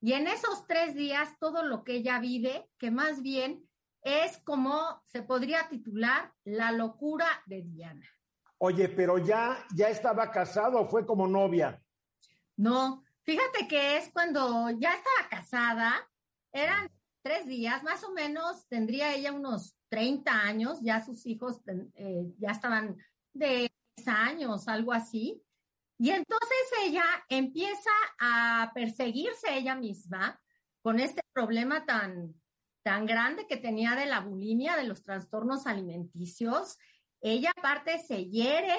[0.00, 3.69] Y en esos tres días, todo lo que ella vive, que más bien
[4.02, 8.06] es como se podría titular la locura de Diana.
[8.58, 11.82] Oye, pero ya, ya estaba casado o fue como novia.
[12.56, 16.08] No, Fíjate que es cuando ya estaba casada,
[16.52, 16.90] eran
[17.22, 21.60] tres días, más o menos tendría ella unos 30 años, ya sus hijos
[21.94, 22.96] eh, ya estaban
[23.32, 25.40] de 10 años, algo así.
[25.98, 30.40] Y entonces ella empieza a perseguirse ella misma
[30.82, 32.34] con este problema tan,
[32.82, 36.78] tan grande que tenía de la bulimia, de los trastornos alimenticios.
[37.20, 38.74] Ella aparte se hiere,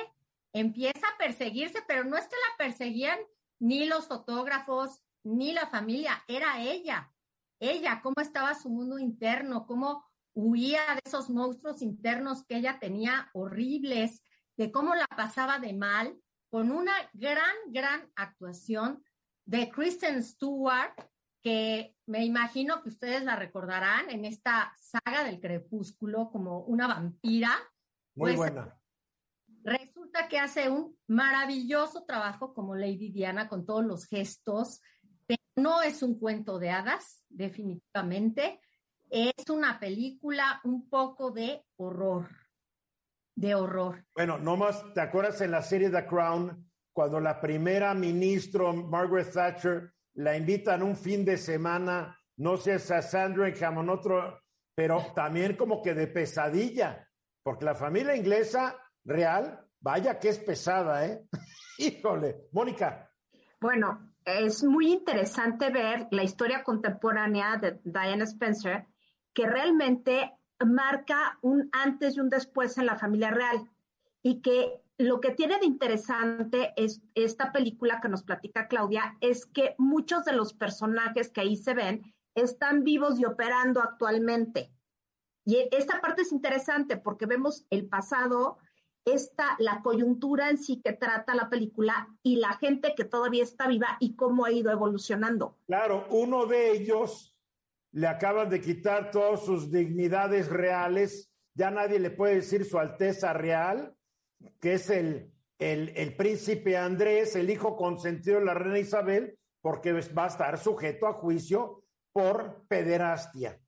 [0.54, 3.20] empieza a perseguirse, pero no es que la perseguían
[3.60, 7.12] ni los fotógrafos, ni la familia, era ella.
[7.60, 13.30] Ella, cómo estaba su mundo interno, cómo huía de esos monstruos internos que ella tenía
[13.34, 14.24] horribles,
[14.58, 16.18] de cómo la pasaba de mal,
[16.50, 19.04] con una gran, gran actuación
[19.46, 20.94] de Kristen Stewart,
[21.42, 27.52] que me imagino que ustedes la recordarán en esta saga del crepúsculo como una vampira.
[28.16, 28.78] Muy pues, buena.
[29.64, 34.82] Resulta que hace un maravilloso trabajo como Lady Diana con todos los gestos,
[35.26, 38.60] pero no es un cuento de hadas, definitivamente.
[39.10, 42.28] Es una película un poco de horror,
[43.36, 44.06] de horror.
[44.16, 49.94] Bueno, nomás, ¿te acuerdas en la serie The Crown, cuando la primera ministra Margaret Thatcher
[50.16, 54.42] la invitan un fin de semana, no sé a Sandringham o otro,
[54.76, 57.08] pero también como que de pesadilla,
[57.44, 61.24] porque la familia inglesa real, vaya que es pesada, ¿eh?
[61.78, 63.10] Híjole, Mónica.
[63.60, 68.88] Bueno, es muy interesante ver la historia contemporánea de Diana Spencer,
[69.34, 70.32] que realmente
[70.66, 73.70] marca un antes y un después en la familia real
[74.22, 79.46] y que lo que tiene de interesante es esta película que nos platica Claudia es
[79.46, 84.72] que muchos de los personajes que ahí se ven están vivos y operando actualmente.
[85.44, 88.60] Y esta parte es interesante porque vemos el pasado,
[89.06, 93.68] esta, la coyuntura en sí que trata la película y la gente que todavía está
[93.68, 95.58] viva y cómo ha ido evolucionando.
[95.66, 97.36] Claro, uno de ellos
[97.92, 103.34] le acaban de quitar todas sus dignidades reales, ya nadie le puede decir su Alteza
[103.34, 103.98] Real,
[104.60, 109.94] que es el, el, el príncipe Andrés, el hijo consentido de la reina Isabel, porque
[109.94, 113.60] va a estar sujeto a juicio por pederastia,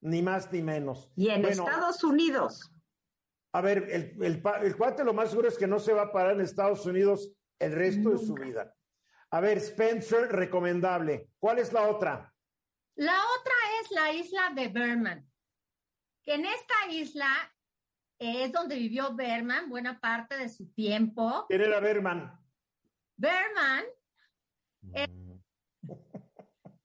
[0.00, 1.12] ni más ni menos.
[1.16, 2.70] Y en Estados Unidos.
[3.52, 6.12] A ver, el, el, el, cuate lo más seguro es que no se va a
[6.12, 8.20] parar en Estados Unidos el resto Nunca.
[8.20, 8.74] de su vida.
[9.30, 11.28] A ver, Spencer, recomendable.
[11.38, 12.32] ¿Cuál es la otra?
[12.96, 15.30] La otra es la isla de Berman,
[16.22, 17.54] que en esta isla
[18.22, 21.46] es donde vivió Berman buena parte de su tiempo.
[21.48, 22.38] ¿Quién era Berman?
[23.16, 23.84] Berman
[24.94, 25.08] eh,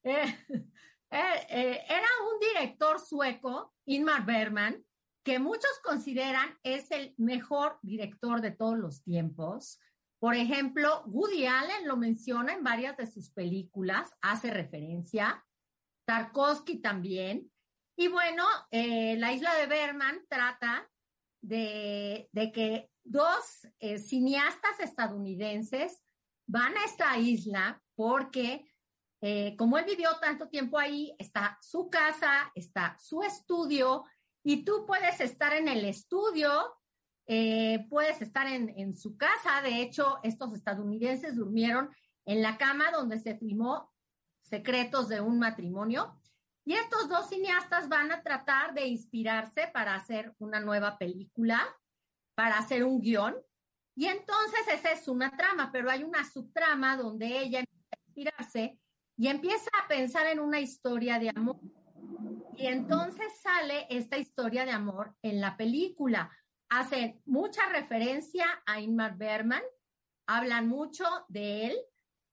[0.03, 4.83] eh, eh, era un director sueco, Inmar Berman,
[5.23, 9.79] que muchos consideran es el mejor director de todos los tiempos.
[10.19, 15.45] Por ejemplo, Woody Allen lo menciona en varias de sus películas, hace referencia.
[16.05, 17.51] Tarkovsky también.
[17.97, 20.89] Y bueno, eh, la isla de Berman trata
[21.41, 26.01] de, que dos eh, cineastas estadounidenses
[26.45, 28.65] van a esta isla porque
[29.21, 34.03] eh, como él vivió tanto tiempo ahí, está su casa, está su estudio
[34.43, 36.49] y tú puedes estar en el estudio,
[37.25, 39.61] eh, puedes estar en, en, su casa.
[39.61, 41.89] De hecho, estos estadounidenses durmieron
[42.25, 43.91] en la cama donde se filmó
[44.47, 46.16] Secretos de un matrimonio.
[46.67, 51.65] Y estos dos cineastas van a tratar de inspirarse para hacer una nueva película,
[52.35, 53.37] para hacer un guion.
[53.95, 58.79] Y entonces esa es una trama, pero hay una subtrama donde ella empieza a inspirarse
[59.15, 61.57] y empieza a pensar en una historia de amor.
[62.57, 66.29] Y entonces sale esta historia de amor en la película.
[66.67, 69.63] Hacen mucha referencia a Ingmar Bergman,
[70.27, 71.77] hablan mucho de él,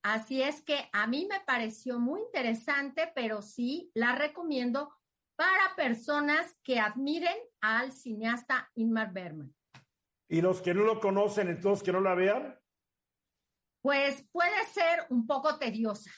[0.04, 4.94] así es que a mí me pareció muy interesante, pero sí la recomiendo
[5.36, 9.52] para personas que admiren al cineasta Ingmar Bergman.
[10.28, 12.58] ¿Y los que no lo conocen, entonces que no la vean?
[13.82, 16.10] Pues puede ser un poco tediosa.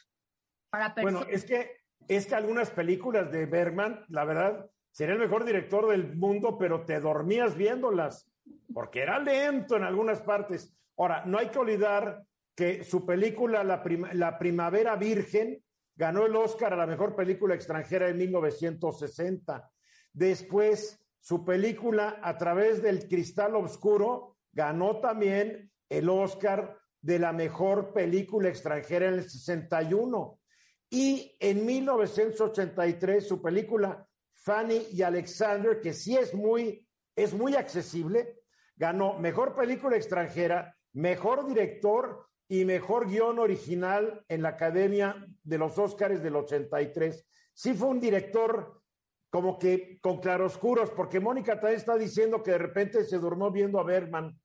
[0.70, 5.44] Para bueno, es que, es que algunas películas de Bergman, la verdad, sería el mejor
[5.44, 8.30] director del mundo, pero te dormías viéndolas,
[8.72, 10.76] porque era lento en algunas partes.
[10.96, 12.24] Ahora, no hay que olvidar
[12.56, 13.84] que su película La,
[14.14, 15.62] la Primavera Virgen
[15.94, 19.70] ganó el Oscar a la mejor película extranjera en 1960.
[20.12, 27.92] Después, su película A través del cristal oscuro ganó también el Oscar de la mejor
[27.92, 30.40] película extranjera en el 61.
[30.88, 38.40] Y en 1983 su película Fanny y Alexander, que sí es muy, es muy accesible,
[38.76, 45.78] ganó mejor película extranjera, mejor director y mejor guion original en la Academia de los
[45.78, 47.26] Óscares del 83.
[47.52, 48.82] Sí fue un director
[49.30, 53.80] como que con claroscuros, porque Mónica también está diciendo que de repente se durmió viendo
[53.80, 54.38] a Bergman.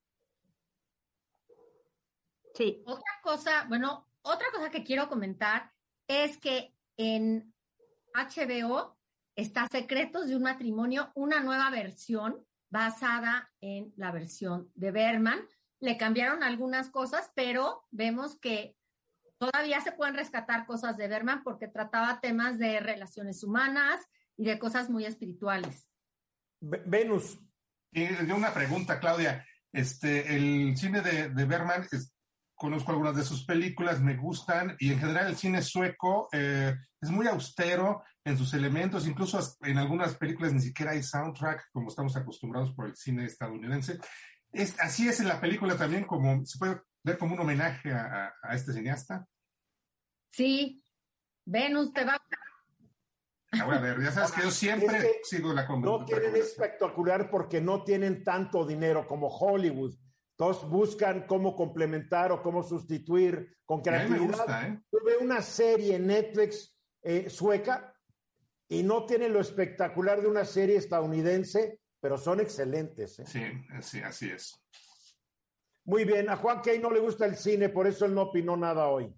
[2.56, 2.84] Sí.
[2.86, 5.72] Otra cosa, bueno, otra cosa que quiero comentar
[6.08, 7.54] es que en
[8.14, 8.97] HBO
[9.36, 15.47] está Secretos de un matrimonio, una nueva versión basada en la versión de Berman.
[15.82, 18.77] Le cambiaron algunas cosas, pero vemos que
[19.38, 23.99] todavía se pueden rescatar cosas de Berman porque trataba temas de relaciones humanas
[24.38, 25.88] y de cosas muy espirituales.
[26.61, 27.39] Venus.
[27.91, 29.45] Y una pregunta, Claudia.
[29.73, 32.13] Este, el cine de, de Berman es,
[32.61, 37.09] conozco algunas de sus películas, me gustan y en general el cine sueco eh, es
[37.09, 42.15] muy austero en sus elementos, incluso en algunas películas ni siquiera hay soundtrack como estamos
[42.15, 43.99] acostumbrados por el cine estadounidense.
[44.52, 48.34] Es, así es en la película también, como se puede ver como un homenaje a,
[48.41, 49.28] a este cineasta.
[50.32, 50.84] Sí,
[51.45, 52.22] Venus te va a
[53.54, 57.60] a ver, ya sabes que yo siempre es que sigo la No tienen espectacular porque
[57.60, 59.93] no tienen tanto dinero como Hollywood
[60.41, 64.26] todos buscan cómo complementar o cómo sustituir con creatividad.
[64.26, 64.82] Gusta, ¿eh?
[64.89, 67.93] Tuve una serie en Netflix eh, sueca
[68.68, 73.20] y no tiene lo espectacular de una serie estadounidense, pero son excelentes.
[73.20, 73.26] ¿eh?
[73.26, 73.41] Sí,
[73.82, 74.60] sí, así es.
[75.86, 78.58] Muy bien, a Juan Key no le gusta el cine, por eso él no opinó
[78.58, 79.14] nada hoy.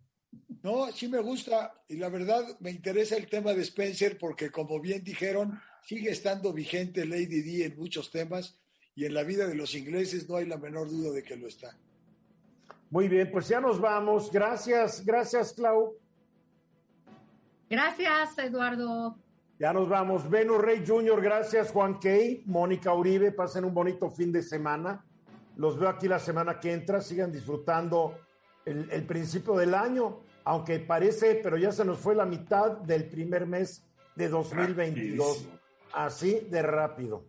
[0.62, 4.80] No, sí me gusta y la verdad me interesa el tema de Spencer porque como
[4.80, 8.58] bien dijeron, sigue estando vigente Lady D en muchos temas
[8.96, 11.48] y en la vida de los ingleses no hay la menor duda de que lo
[11.48, 11.78] está.
[12.90, 14.32] Muy bien, pues ya nos vamos.
[14.32, 15.98] Gracias, gracias, Clau.
[17.70, 19.18] Gracias, Eduardo.
[19.64, 20.30] Ya nos vamos.
[20.30, 25.06] Venus Rey Jr., gracias, Juan Key, Mónica Uribe, pasen un bonito fin de semana.
[25.56, 27.00] Los veo aquí la semana que entra.
[27.00, 28.14] Sigan disfrutando
[28.66, 33.08] el, el principio del año, aunque parece, pero ya se nos fue la mitad del
[33.08, 33.82] primer mes
[34.18, 35.28] de 2022.
[35.28, 35.60] Rapidísimo.
[35.94, 37.24] Así de rápido.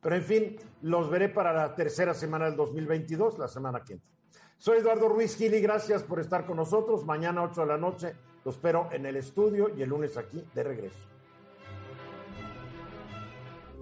[0.00, 4.10] Pero en fin, los veré para la tercera semana del 2022, la semana que entra.
[4.58, 7.04] Soy Eduardo Ruiz Gili, gracias por estar con nosotros.
[7.04, 10.64] Mañana 8 de la noche los espero en el estudio y el lunes aquí de
[10.64, 11.15] regreso.